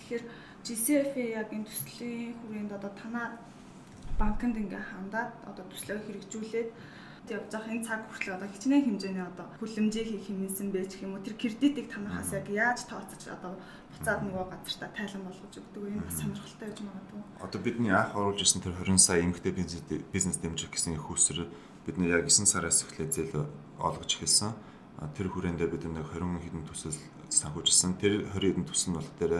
[0.02, 0.24] Тэгэхээр
[0.66, 3.38] GCF-ийн яг энэ төслийн хүрээнд одоо танаа
[4.18, 6.70] банкнд ингээ хандаад одоо төслөө хэрэгжүүлээд
[7.24, 11.16] явж байгаа энэ цаг хүртэл одоо хичнээн хэмжээний одоо хүлэмжийг хийх хэмнэсэн байж гэх юм
[11.16, 13.56] уу тэр кредитийг танахаас яг яаж тооцож одоо
[13.96, 17.20] буцаад нөгөө газартаа тайлан болгож өгдөг юм бас сонирхолтой байж магадгүй.
[17.40, 19.52] Одоо бидний анх оруулж ирсэн тэр 20 сая эмгтэй
[20.12, 21.48] бизнес дэмжих гэсэн их хүсэр
[21.88, 23.48] бидний яг 9 сараас эхлээд зээл
[23.80, 24.52] олгож эхэлсэн.
[25.16, 26.98] Тэр хүрээндээ бид нэг 20 хэдэн төсөл
[27.32, 27.96] санхүүжилсэн.
[27.96, 29.34] Тэр 20 хэдэн төсөл нь бол дээр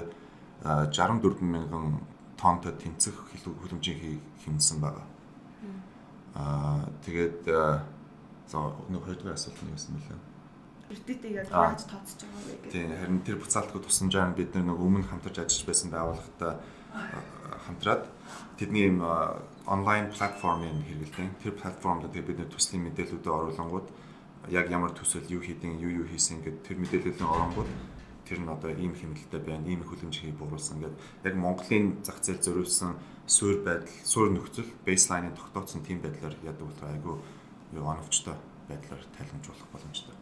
[0.65, 2.01] 64 мянган
[2.37, 5.07] тонтой тэнцэх хүлэмжийн хэмнсэн байгаа.
[6.35, 8.59] Аа тэгээд за
[8.91, 10.21] нэг хоёрдугаар асуулт нь юусэн мөлөө?
[10.89, 12.73] Кредитийг яг яаж тооцож байгаа вэ гэдэг.
[12.73, 16.53] Тийм харин тэр буцаалтгүй тусламжаар бид нэг өмнө хамтарч ажиллаж байсан байгууллагатай
[17.67, 18.05] хамтраад
[18.59, 19.01] тэдний юм
[19.67, 21.41] онлайн платформыг хэрэглэдэг.
[21.41, 23.89] Тэр платформд тэгээд бид төслийн мэдээллүүдээ оруулангууд
[24.53, 27.71] яг ямар төсөл юу хийдин, юу юу хийсэн гэдэг тэр мэдээллүүдээ оронгууд
[28.25, 32.41] тэр нь одоо ийм хэмнэлттэй байна, ийм хөлөмж хий бууруулсан гэдэг яг Монголын зах зээл
[32.41, 37.17] зориулсан суурь байдал, суурь нөхцөл бейслайныг тогтооцсон тийм байдлаар яадаг бол айгүй
[37.77, 38.37] юу оновчтой
[38.69, 40.15] байдлаар тайлбарлах боломжтой.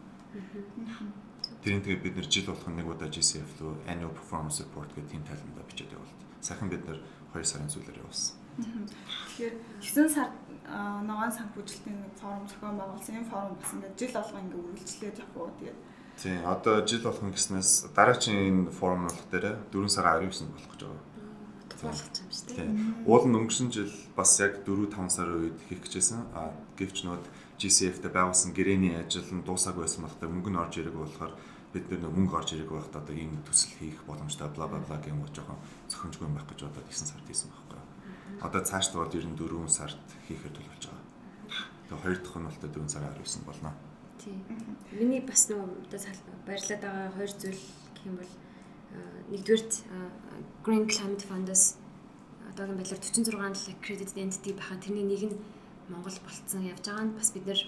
[1.63, 5.23] Тэрийн тэгээ бид нэр жил болгон нэг удаа GCF руу annual performance report гэх тийм
[5.23, 6.19] тайлбараа бичээд явуулт.
[6.43, 6.99] Сайхан бид нэр
[7.31, 8.35] 2 сарын зүйлээр явуулсан.
[8.59, 10.35] Тэгэхээр 9 сард
[11.07, 13.15] ногоон санхүүжилтийн форум зохион байгуулсан.
[13.15, 15.79] Энэ форум бас ингээд жил болгон ингээд үргэлжлээд явах уу тэгээд
[16.21, 21.13] Тийм одоо жил болгон гэснээс дараагийн форум болох дээр 4 сарын 19-нд болох гэж байгаа.
[21.83, 22.55] Болгож юм шүү дээ.
[22.55, 22.95] Тийм.
[23.09, 26.21] Уул нь өнгөрсөн жил бас яг 4 5 сарын үед хийх гэжсэн.
[26.37, 27.25] А гэвч нөт
[27.59, 31.33] GCF-тэй байгуулсан гэрээний ажил нь дуусаагүй байсан болохоор мөнгө нь орж ирэх болохоор
[31.73, 35.25] бид нэр мөнгө орж ирэх байхдаа одоо ийм төсөл хийх боломжтой бла бла бла юм
[35.25, 35.57] уу жоохон
[35.89, 37.81] зохимжгүй байх гэж бодоод 9 сард хийсэн байхгүй.
[38.45, 39.99] Одоо цаашд бол 94 сард
[40.29, 41.03] хийхээр төлөвлөж байгаа.
[41.89, 43.71] Тэгээ хоёр дахь нь бол 4 сарын 19 болно.
[44.23, 44.39] Тийм.
[44.95, 45.99] Миний бас нөгөө одоо
[46.47, 47.63] баярлаад байгаа хоёр зүйл
[47.93, 48.33] гэх юм бол
[49.31, 49.73] нэгдүгээрт
[50.63, 51.75] Green Climate Fund-аас
[52.47, 55.35] одоогийн байдлаар 46 accredited entity байхад тэрний нэг нь
[55.91, 57.59] Монгол болцсон явж байгаа нь бас бид нэр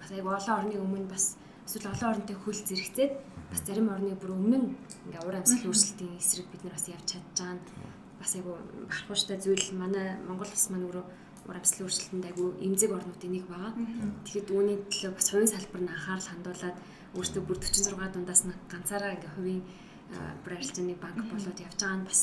[0.00, 3.12] бас айгу олон орны өмнө бас эсвэл олон оронтой хөл зэрэгцээд
[3.50, 4.58] бас зарим орны бүр өмнө
[5.06, 7.62] ингээ уур амьсгал өөрчлөлтийн эсрэг бид нар бас явж чадж байгаа нь
[8.18, 8.52] бас айгу
[8.88, 9.66] бахархууштай зүйл.
[9.78, 11.06] Манай Монгол бас маань өөрөө
[11.46, 13.72] уур амьсгалын өөрчлөлтөнд айгу эмзэг орнуудын нэг байгаа.
[14.24, 16.76] Тэгэхэд үүний төлөө бас хувийн салбар нь анхаарал хандуулад
[17.16, 19.62] өөртөө бүр 46 дундаас нь ганцаараа ингээ хувийн
[20.42, 22.20] бүр арилжааны банк болоод явж байгаа нь бас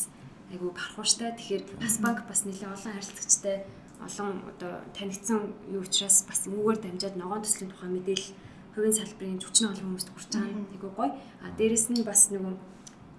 [0.52, 1.30] айгу бахархууштай.
[1.36, 3.58] Тэгэхээр бас банк бас нэлээд олон харилцагчтай
[4.00, 5.40] олон одоо танигдсан
[5.74, 8.32] юу учраас бас үүгээр дамжаад ногоон төслийн тухай мэдээлэл
[8.76, 11.12] хувийн салбарын хүчний олон хүмүүст хүрч байгаа нь айгу гоё.
[11.44, 12.54] А дээрэс нь бас нөгөө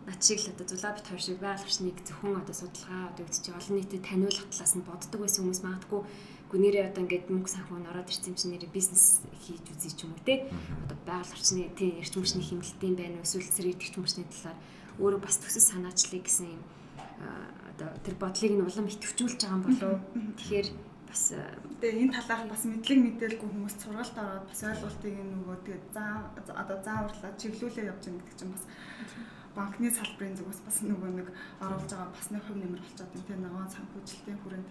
[0.09, 3.77] над шиг л одоо зулаа бит хоёр шиг байгалагчныг зөвхөн одоо судалгаа одоо үгдчих олон
[3.77, 6.01] нийтэд таниулах талаас нь боддог байсан хүмүүс магадгүй.
[6.49, 10.17] Гүнээрээ одоо ингээд мөнгө санхүү ороод ирсэн юм чинь нэрээ бизнес хийж үзье ч юм
[10.17, 10.49] уу те.
[10.89, 13.27] Одоо байгаль орчны тий эрч хүчний хэмнэлтийн байна уу?
[13.29, 14.57] Эсвэл зэрэг эрч хүчний талаар
[14.97, 16.63] өөрөө бас төсөс санаачлыг гэсэн юм
[17.79, 20.01] одоо тэр бодлыг нь улам идэвхжүүлж байгаа юм болов
[20.39, 20.69] тэгэхээр
[21.09, 21.23] бас
[21.81, 26.79] тэгээ энэ талаар бас мэдлэг мэдээлгүй хүмүүс сургалт ороод бас ойлголтыг нөгөө тэгээ заа одоо
[26.83, 28.65] зааварлаа чиглүүлээ явж байгаа гэдэг чинь бас
[29.59, 31.29] банкны салбарын зүгээс бас нөгөө нэг
[31.59, 33.27] оруулж байгаа бас нэг хувь нэмэр болчиход байна.
[33.27, 34.69] Тэгээ нөгөө санхүүжилтийн хүрээнд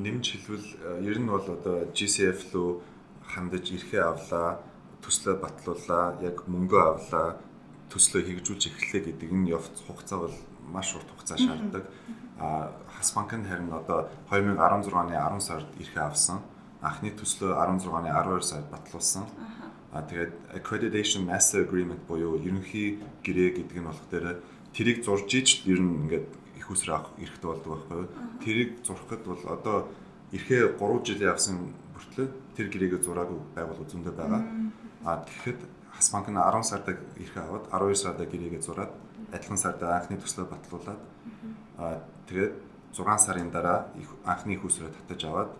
[0.00, 0.68] нэмж хэлбэл
[1.04, 2.68] ер нь бол одоо GCF лөө
[3.28, 4.64] хандаж ирэхээ авлаа,
[5.04, 7.38] төслөө батлууллаа, яг мөнгөө авлаа,
[7.92, 10.36] төслөө хэрэгжүүлж эхлэе гэдэг энэ явц хугацаа бол
[10.72, 11.84] маш урт хугацаа шаарддаг.
[12.38, 16.40] А Хас банк нь харин одоо 2016 оны 10 сард ирэхээ авсан.
[16.80, 19.24] Анхны төслөө 16 оны 12 сард батлуулсан.
[19.96, 24.44] А тэгээд accreditation master agreement буюу ерөнхий гэрээ гэдэг нь болох дээр
[24.76, 26.26] тэрийг зурж иж ер нь ингээд
[26.60, 28.12] их усрээ авах эрэхтэй болдог байхгүй юу.
[28.44, 29.88] Тэрийг зурхад бол одоо
[30.36, 32.28] эрхээ 3 жилийн авсан бүртлээ
[32.60, 34.42] тэр гэрээгээ зураагүй байгууллага зөндөө байгаа.
[35.08, 35.60] А тэгэхэд
[35.96, 38.92] Хас банк нь 10 сард эрхээ аваад 12 сард гэрээгээ зураад
[39.32, 41.00] адилхан сард анхны төслөө батлуулаад
[41.80, 42.52] а тэгээд
[42.92, 43.88] 6 сарын дараа
[44.28, 45.50] анхны их усрээ татаж аваад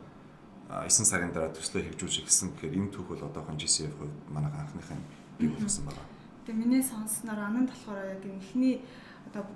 [0.67, 4.99] 9 сарын дараа төслөө хэрэгжүүлж гисэн гэхээр энэ түүх бол одоохон GCF хувьд манай анхныхын
[5.39, 6.03] бий болгосон байна.
[6.43, 8.83] Тэгээ миний сонсноор ананд болохоор яг эхний
[9.31, 9.47] одоо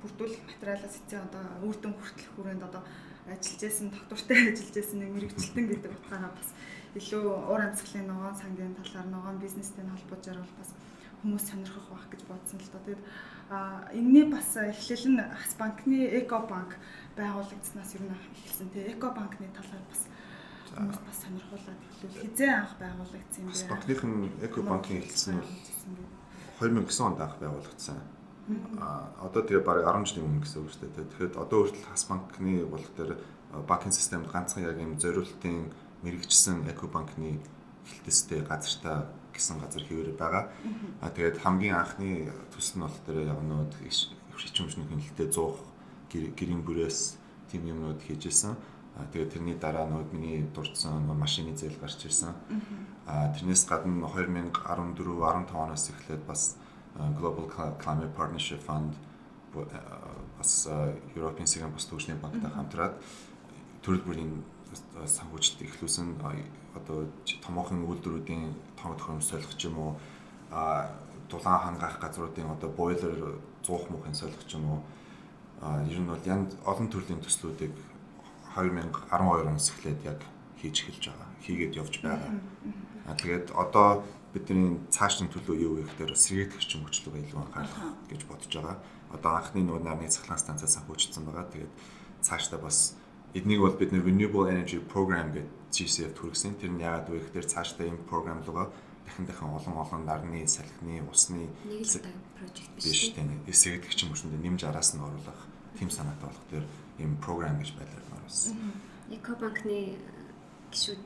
[0.00, 2.82] бүрдүүлэх материалаас эцэг одоо үрдэн хүртэл хүрээнд одоо
[3.28, 6.48] ажиллаж байсан доктортой ажиллаж байсан нэг мэрэгчлэн гэдэг утгаараа бас
[6.96, 10.70] илүү уур амьсгалын ногоон сангийн талаар ногоон бизнестэй холбоожаар бол бас
[11.20, 12.82] хүмүүс сонирхох байх гэж бодсон л доо.
[12.86, 13.02] Тэгээд
[13.98, 16.78] энэний бас эхлэл нь Хас банкны Эко банк
[17.18, 18.70] байгуулагдсанаас ер нь эхэлсэн.
[18.72, 20.06] Тэгээ Эко банкны талаар бас
[20.76, 22.12] хүмүүс бас сонирхуулаад эхлэв.
[22.20, 23.70] Хизээ анх байгуулагдсан юм бэ?
[23.72, 24.12] Банкныхын
[24.44, 25.44] Эко банкын эхэлсэн нь
[26.60, 27.98] 2009 онд анх байгуулагдсан.
[28.78, 31.08] А одоо тэгээ бараг 10 жилийн өмнө гэсэн үг шүү дээ.
[31.10, 33.12] Тэгэхээр одоо хүртэл Хас банкны болох дээр
[33.66, 35.72] банкын системд ганцхан яг юм зориултын
[36.04, 37.40] мэрэгчсэн Эко банкны
[37.88, 40.52] хилтэстэй газартаа гэсэн газар хэвээр байгаа.
[41.00, 43.64] А тэгээд хамгийн анхны төсөл нь болох дээр яг нөө
[44.36, 47.18] хичмжний хөндлөлтөд 100 гэрийн бүрээс
[47.50, 48.56] тийм юмнууд хийжсэн.
[48.96, 52.32] А тэгээд тэрний дараа нөгөө миний дурдсан машины зээл гарч ирсэн.
[53.04, 56.56] А тэрнээс гадна 2014 15 оноос эхлээд бас
[56.96, 58.96] Global Climate Partnership Fund
[60.38, 60.68] бас
[61.14, 62.96] European Second Post Төвчний банктай хамтраад
[63.84, 64.32] төрөл бүрийн
[65.04, 66.16] санхүүжилт эхлүүлсэн.
[66.76, 67.08] Одоо
[67.44, 69.92] томоохон үйлдвэрүүдийн тоног төхөөрөмж солих ч юм уу
[71.28, 74.80] дулаан хангаах газруудын одоо бойлер 100 мухын солих ч юм уу.
[75.88, 77.72] Ер нь бол янз олон төрлийн төслүүдийг
[78.56, 80.20] 2012 оноос эхлээд яг
[80.56, 81.28] хийж эхэлж байгаа.
[81.44, 82.32] Хийгээд явж байгаа.
[83.06, 84.02] А тэгээд одоо
[84.32, 87.76] бидний цаашдын төлөө юу вэ гэхээр хүчин хүчлэгээ илүү анхаарах
[88.08, 88.76] гэж бодож байгаа.
[89.12, 91.46] Одоо анхны нөгөө нарны цахилгаан станцаас санхүүжсэн байгаа.
[91.52, 91.72] Тэгээд
[92.20, 92.96] цаашдаа бас
[93.32, 96.56] эднийг бол бид Renewable Energy Program гэдэг GCF төрөсөн.
[96.60, 98.72] Тэр нь яагаад вэ гэхээр цаашдаа энэ програм руугаа
[99.06, 102.02] дахин дахин олон олон нарны, салхины, усны нэг л
[102.36, 103.30] project биш тийм.
[103.46, 105.40] Юм хүчтэнд нэмж араас нь оруулах
[105.78, 106.64] тийм санаатай болох тэр
[106.98, 108.50] ийм програм гэж байлаа бас.
[109.10, 109.78] Экобанкны
[110.74, 111.02] гişүүд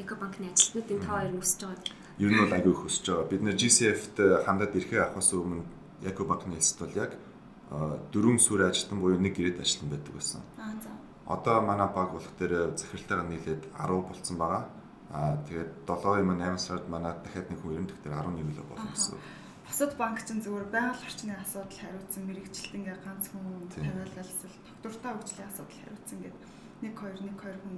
[0.00, 1.92] Экобанкны ажилтнуудын тоо хоёр өсөж байгаа.
[2.16, 3.28] Ер нь бол аягүй их өсөж байгаа.
[3.28, 4.16] Бид нэр GCF-т
[4.48, 5.64] хандаад ирэхээ авахаас өмнө
[6.00, 7.12] Экобанкны хэлсэд бол яг
[8.12, 10.40] дөрвөн сүр ажилтан буюу нэг гэрээд ажилтан байдаг байсан.
[10.56, 10.90] Аа за.
[11.28, 14.64] Одоо манай баг болох дээр захиралтайгаа нийлээд 10 болцсон байгаа.
[15.12, 19.18] Аа тэгээд 7-8 сард манай дахиад нэг хүн ерөнхийдөө 11 л болно гэсэн.
[19.66, 25.50] Бусад банк чинь зүгээр байгаль орчны асуудал хариуцсан мэрэгчлэлт ингээ ганц хүн тавиалалсал доктортой хөгжлийн
[25.50, 26.44] асуудал хариуцсан гэдэг
[26.82, 27.76] нэг хоёр нэг хоёр хүн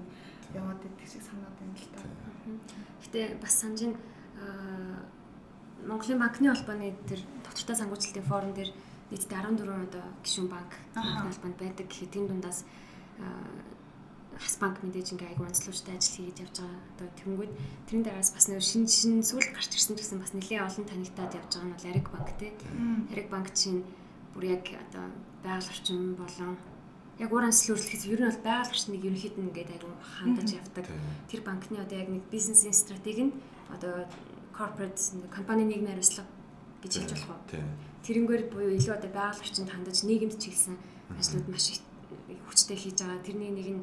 [0.53, 2.01] яваад идэх шиг санаад байна л та.
[3.03, 3.81] Гэтэ бас санаж
[5.89, 8.71] Монголын банкны холбооны тэр доктортой сангуучлалтын форум дээр
[9.11, 12.67] нийтдээ 14 одоо гишүүн банк холбоонд байдаг гэхэд тийм дундаас
[14.39, 16.81] хас банк мэдээж ингээ айгу онцлогчтой ажил хийж явж байгаа.
[16.95, 17.53] Одоо тэнгүүд
[17.91, 21.33] тэрэн дээрээс бас нөө шин шин сүлд гарч ирсэн ч гэсэн бас нэлээд олон танигдаад
[21.35, 22.49] явж байгаа нь бол Ариг банк те.
[23.11, 23.83] Ариг банк чинь
[24.35, 25.05] бүр яг одоо
[25.43, 26.55] байгаль орчин болон
[27.19, 30.87] яг уур амьсгалын үржлэхээс ер нь бол байгаль орчныг ерөнхийд нь ингээд айгу хандаж явдаг.
[31.27, 33.35] Тэр банкны одоо яг нэг бизнесийн стратеги нь
[33.75, 34.07] одоо
[34.55, 35.03] corporate
[35.35, 36.31] компани нийгмийн хариуцлага
[36.83, 37.67] гэж хэлж болох уу?
[38.07, 40.77] Тэрнгээр буюу илүү одоо байгаль орчинд хандаж нийгэмд чиглэсэн
[41.19, 41.83] ажлууд маш их
[42.47, 43.27] хүчтэй хийж байгаа.
[43.27, 43.83] Тэрний нэг нь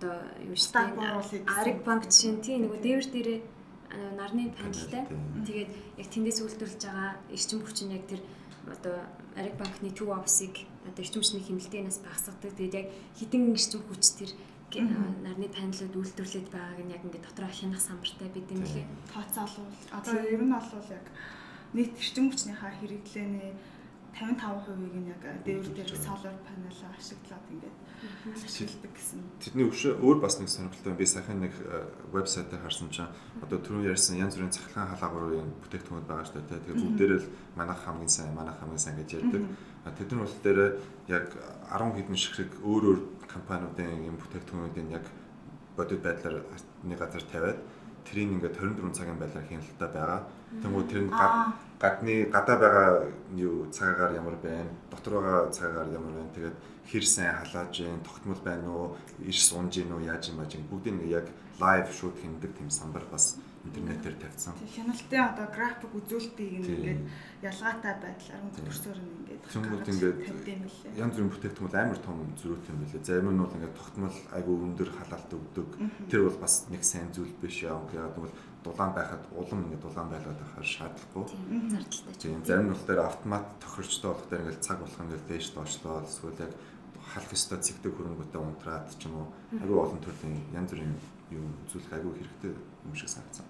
[0.00, 0.96] одоо юу штэ
[1.60, 3.40] Ариг банк чинь тийм нэг дээвэр дээрээ
[4.16, 5.04] нарны панелтай.
[5.44, 5.70] Тэгээд
[6.00, 8.24] яг тэндээс үйлдвэрлэж байгаа эрчим хүч нь яг тэр
[8.64, 8.96] одоо
[9.36, 12.56] Ариг банкны төв офисыг одоо эрчим хүчний хэмнэлтээнээс багасгадаг.
[12.56, 12.86] Тэгээд яг
[13.20, 14.30] хідэн эрчим хүч тэр
[15.20, 18.86] нарны панелууд үйлдвэрлээд байгааг нь яг ингээд дотроо хянах самбартай бид юм лээ.
[19.12, 21.06] Тооцоолвол одоо ер нь бол яг
[21.76, 23.52] нийт эрчим хүчнийхаа хэрэглээний
[24.14, 27.76] 55%-ийг нь яг дээвэр дээр солар панел ашиглаад ингээд
[28.34, 29.20] ашигладаг гэсэн.
[29.40, 31.54] Тэдний өвшөө өөр бас нэг сонирхолтой би саяхан нэг
[32.12, 36.62] вебсайтаар харсан чинь одоо түрүү ярьсан янз бүрийн цахилгаан халагрын бүтээгдэхүүнүүд байгаа шүү дээ.
[36.64, 39.42] Тэгээд бүгдээрээ л манайх хамгийн сайн, манайх хамгийн сайн гэж ярьдаг.
[39.94, 40.60] Тэд нар бол дээр
[41.08, 41.26] яг
[41.70, 43.00] 10 хэдэн ширхэг өөр өөр
[43.30, 45.06] компаниудын юм бүтээгдэхүүнүүдийн яг
[45.76, 46.44] бодит байдлаар
[46.84, 47.58] нэг газар тавиад
[48.04, 50.20] тэрийг ингээд 24 цагийн байдлаар хяналттай байгаа.
[50.60, 51.12] Тэнгүү тэр нь
[51.80, 52.88] гадны гадаа байгаа
[53.36, 56.34] юу цагаагаар ямар байна, дотор байгаа цагаагаар ямар байна.
[56.36, 56.56] Тэгээд
[56.92, 61.08] хэр сайн халааж гин, тогтмол байна уу, ирс унж гин үү, яаж юм ааж бүгдийг
[61.08, 61.26] яг
[61.60, 64.54] лайв шууд хиндэг тийм самбар бас интернетээр тавьсан.
[64.56, 67.00] Хяналтын одоо график үзүүлэлтийг ингээд
[67.44, 70.18] ялгаатай байдлаар хөтөлбөрсөөр ингээд Тэнгүүд ингээд
[70.96, 73.04] янз бүрийн бүтээгдэхүүн амар том зөрүүтэй юм билээ.
[73.04, 75.68] Зарим нь бол ингээд тогтмол айгүй өндөр халаалт өгдөг.
[76.08, 77.84] Тэр бол бас нэг сайн зүйл биш яа.
[77.92, 78.32] Яг бол
[78.64, 81.24] дулаан байхад улам ингээд дулаан байлгаад байхаар шаардлагагүй.
[81.72, 82.14] Зардалтай.
[82.20, 85.96] Тийм зарим нь бол тэр автомат тохирчтой болох дээр ингээд цаг болох ингээд дээш доошлоо
[86.04, 86.52] эсвэл яг
[87.10, 90.94] халах ёстой цэгдэг хөрөнгөтэй унтраад ч юм уу айгүй олон төрлийн янз бүрийн
[91.34, 93.46] юм үзүүлэх айгүй хэрэгтэй юм шиг санагдсан.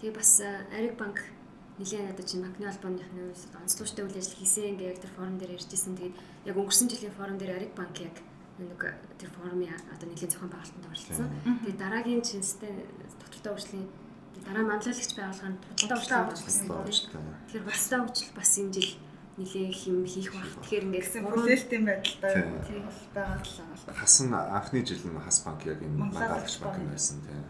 [0.00, 1.18] Тэгээ бас Ариг банк
[1.78, 3.02] нэлээд одоо чинь банкны албаны
[3.62, 5.96] онцлогчтой үйл ажиллагаа хийсэн ингээ яг тэр форум дээр ярьжсэн.
[5.96, 6.16] Тэгээд
[6.50, 8.16] яг өнгөрсөн жилийн форум дээр Ариг банк яг
[8.58, 8.80] нэг
[9.18, 11.28] тэр форумын одоо нэлээд зохион байгуулалтанд оролцсон.
[11.64, 12.72] Тэгээд дараагийн чинстэй
[13.18, 13.86] доктортой урьдчилан
[14.42, 17.22] дараа манлайлагч байгууллаганд худалдаа урьдчилан болсон.
[17.46, 18.92] Тэгэхээр бусдаа урьдчил бас энэ жил
[19.38, 20.46] нилээ хим хийх баг.
[20.62, 22.34] Тэгэхээр ингээд бүлээлтийн байдалтай.
[23.14, 27.42] Байгаа л хасан анхны жил нь хас банк яг энэ манлайлагч банк байсан тийм.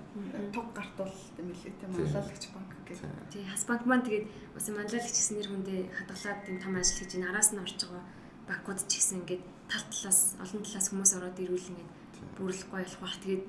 [0.52, 3.04] Туг гартуул юм лээ тийм манлайлагч банк гэх.
[3.28, 3.44] Тийм.
[3.52, 4.26] Хас банк маань тэгээд
[4.56, 8.04] бас манлайлагч гэсэн нэр хүндээ хадгалаад тийм том ажил хийж ин араас нь орж байгаа
[8.48, 11.90] банкуд ч гэсэн ингээд тал талаас олон талаас хүмүүс ороод ирүүл ингээд
[12.36, 13.16] бүрлэхгүй болох бах.
[13.22, 13.44] Тэгээд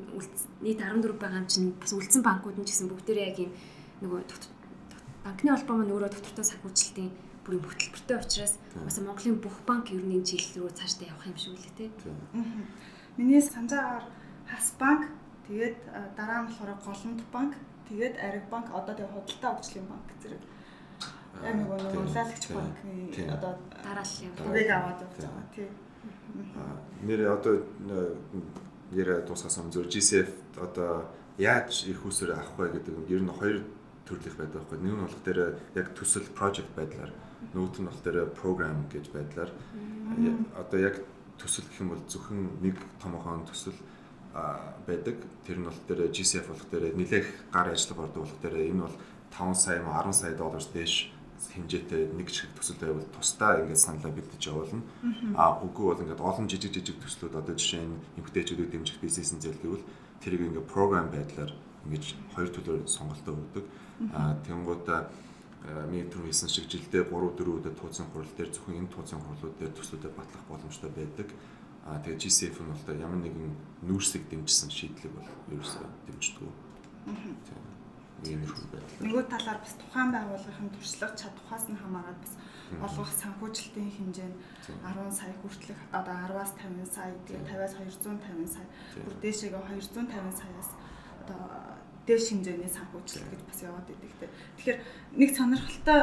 [0.62, 3.52] нийт 14 байгаа юм чинь бас үлдсэн банкуд нь гэсэн бүгдээрээ яг юм
[4.02, 4.22] нөгөө
[5.26, 7.12] банкны холбоо маань өөрөө доктортой санхүүжилтийн
[7.46, 11.38] бүрийн хөтөлбөртэй учраас бас Монголын бүх банк ер нь энэ жил рүү цаашдаа явах юм
[11.38, 11.90] шиг үлээ тий.
[13.18, 14.06] Миний санджаагаар
[14.46, 15.10] Хас банк
[15.48, 15.78] тэгээд
[16.18, 17.54] дараа нь болохоор Голомт банк
[17.90, 20.44] тэгээд Ариг банк одоо тэгээд худалдаа хөгжлийн банк зэрэг
[21.44, 22.94] яг нэг нэг улаалагч банкны
[23.36, 23.52] одоо
[23.84, 24.34] дараалал юм.
[24.38, 25.70] Төвийг аваад явж байгаа тий.
[27.06, 27.54] Нэр одоо
[28.92, 30.30] яриа дуусгасан зөв GCF
[30.62, 33.64] одоо яаж их усэр авах вэ гэдэг нь ер нь хоёр
[34.06, 34.78] төрлөх байдаг байхгүй.
[34.80, 35.40] Нэг нь болох дээр
[35.76, 37.12] яг төсөл project байдлаар
[37.54, 39.52] нөгөөх нь болохоор program гэж байдлаар
[40.56, 41.02] одоо яг
[41.42, 43.76] төсөл гэх юм бол зөвхөн нэг томоохон төсөл
[44.88, 45.18] байдаг.
[45.46, 48.98] Тэр нь бол тэр GCF болох дээр нэлээх гар ажиллага ордог болох дээр энэ бол
[49.34, 51.12] 5 сая 10 сая доллараас дээш
[51.54, 54.82] хэмжээтэй нэг шиг төсөл байвал тусдаа ингээд саналаа бэлдэж явуулна.
[55.36, 59.62] А үгүй бол ингээд олон жижиг жижиг төслүүд одоо жишээ нь эмгтээчүүдийг дэмжих бизнесийн зээл
[59.62, 59.86] гэвэл
[60.24, 61.52] тэрийг ингээд програм байдлаар
[61.86, 63.66] ингэж хоёр төлөөр сонголтоо өгдөг.
[64.14, 65.10] А тэнгуудаа
[65.90, 69.56] миний түрүү хэлсэн шиг жилдээ 3 4 удаа тууцын хурал дээр зөвхөн энэ тууцын хурлууд
[69.58, 71.30] дээр төслүүдэд батлах боломжтой байдаг.
[71.86, 73.54] Аа тэгээ GCF нь бол ямар нэгэн
[73.86, 76.50] нүүрсийг дэмжсэн шийдлийг бол ерөөсөө дэмждэг.
[77.06, 77.75] Тийм.
[78.24, 79.04] Иймэрхүү байдал.
[79.04, 82.34] Нөгөө талаар бас тухайн байгууллагын туршлага чадхаас нь хамаарат бас
[82.86, 84.38] олгох санхүүжилтийн хэмжээ нь
[84.82, 88.68] 10 сая хүртэлх одоо 10-аас 50 сая тэгээ 50-аас 250 сая
[89.06, 90.70] бүр дээшээгээ 250 саяас
[91.22, 91.42] одоо
[92.08, 94.30] дээш хэмжээний санхүүжилт гэж бас яваад идэг те.
[94.58, 94.80] Тэгэхээр
[95.20, 96.02] нэг сонирхолтой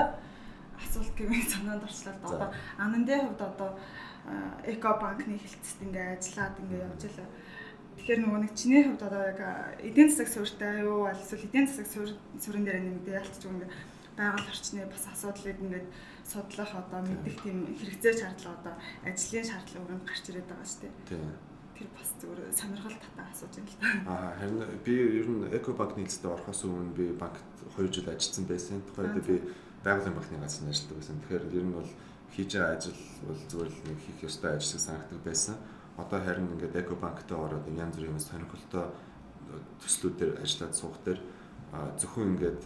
[0.78, 2.14] асуулт гэвэл санаанд орчлоо.
[2.26, 3.70] Одоо анандын хувьд одоо
[4.66, 7.28] эко банкны хэлтсэд ингээ ажиллаад ингээ явж байлаа.
[8.02, 9.40] Тэгэхээр нөгөө нэг чиний хувьд одоо яг
[9.78, 11.86] эдийн засаг суурьтай юу эсвэл эдийн засаг
[12.42, 13.70] суурин дээр нэмэгдээ ялцчих ингээ
[14.18, 15.86] байгаль орчны бас асуудлыг ингээд
[16.26, 18.74] судлах одоо мэдих тийм хэрэгцээ шаардлага одоо
[19.06, 20.94] ажлын шаардлага өрөнд гарч ирээд байгаа шүү дээ.
[21.06, 21.22] Тийм
[21.78, 23.88] тэр бас зүгээр сонирхол татаа асууж байна л та.
[24.10, 27.46] Аа харин би ер нь Экобанк нийлцэд орохоос өмнө би банкт
[27.78, 28.82] 2 жил ажилласан байсан.
[28.86, 29.34] Тухайд би
[29.82, 31.18] байгалийн банкны газар ажилладаг байсан.
[31.22, 31.90] Тэгэхээр ер нь бол
[32.34, 35.56] хийж байгаа ажил бол зүгээр л нэг хийх ёстой ажил шиг санагддаг байсан.
[35.96, 38.88] Одоо харин ингээд Экобанктай ороод янз бүрийн сонирхолтой
[39.82, 41.20] төслүүдээр ажиллаад суух дээр
[42.00, 42.62] зөвхөн ингээд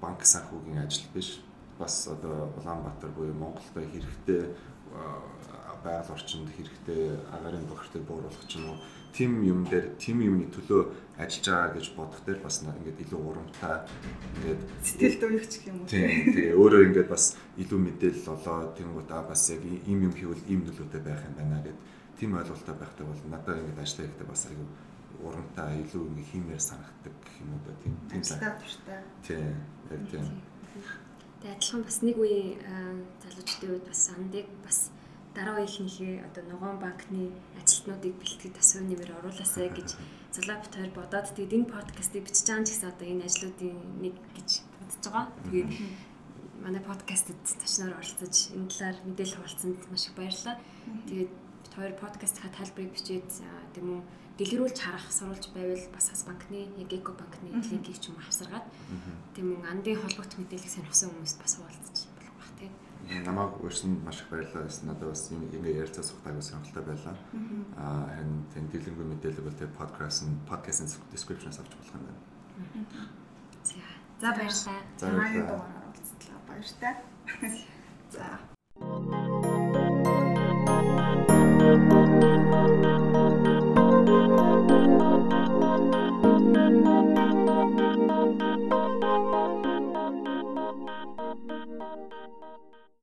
[0.00, 1.40] банк санхүүгийн ажил биш.
[1.78, 4.52] Бас одоо Улаанбаатар буюу Монголд хэрэгтэй
[5.86, 8.78] байгаль орчинд хэрэгтэй агарын бохиртыг бууруулах ч юм уу
[9.12, 10.82] тим юм дээр тим юмны төлөө
[11.22, 13.76] ажиллаж байгаа гэж бодох дээр бас ингээд илүү урамтай
[14.36, 15.86] ингээд сэтгэлд уягч гэх юм уу?
[15.86, 17.24] Тийм тэгээ өөрөө ингээд бас
[17.62, 21.62] илүү мэдээлэл олоо тэнгуут аа бас яг ийм юм хийвэл ийм нөлөөтэй байх юм байна
[21.62, 21.78] гэд
[22.18, 24.66] тийм ойлголттой байхтай бол надад ингээд ажиллах хэрэгтэй бас аюу
[25.26, 29.44] урамтай илүү ингээд хиймээр санагддаг гэх юм уу да тийм тийм дуртай тийм
[29.92, 30.24] яг тийм.
[31.40, 32.40] Тэгээ адилхан бас нэг үе
[33.22, 34.78] залуучдын үед бас андыг бас
[35.36, 39.90] дараа үеийнхнийхээ одоо ногоон банкны ажилтнуудыг бэлтгэж асуу нэмэр оруулаасай гэж
[40.36, 44.14] Залаа бит хоёр бодоод тэгээд энэ подкастыг бичиж байгаа ч гэсэн одоо энэ ажлуудын нэг
[44.36, 45.24] гэж бодож байгаа.
[45.48, 45.70] Тэгээд
[46.60, 50.56] манай подкастэд тачнаар оролцож энэ талаар мэдээлэл хуваалцсанд маш их баярлалаа.
[51.08, 51.32] Тэгээд
[51.76, 53.28] хоёр подкастынхаа тайлбарыг бичээд
[53.76, 54.00] тийм үү
[54.40, 58.66] дэлгэрүүлж харах сурулж байвал бас хас банкны яг эко банкны линкийг ч юм авсаргаад
[59.36, 62.16] тийм үү андын холбогд мэдээлэл сонирхсан хүмүүст бас хуваалцаж
[63.24, 67.16] намайг урьсан маш их баярлалаа гэсэн надад бас ингэ ярилцаа сухтайг сонирхолтой байлаа.
[67.76, 72.20] Аа харин тэн дэлгэнгүй мэдээлэл бол тэр подкаст нь подкастын description-аас авч болох юм байна.
[74.20, 74.80] За баярлалаа.
[74.98, 75.62] За баярлалаа.
[76.48, 76.94] Баяртай.
[78.10, 79.35] За
[81.66, 83.35] Thank you.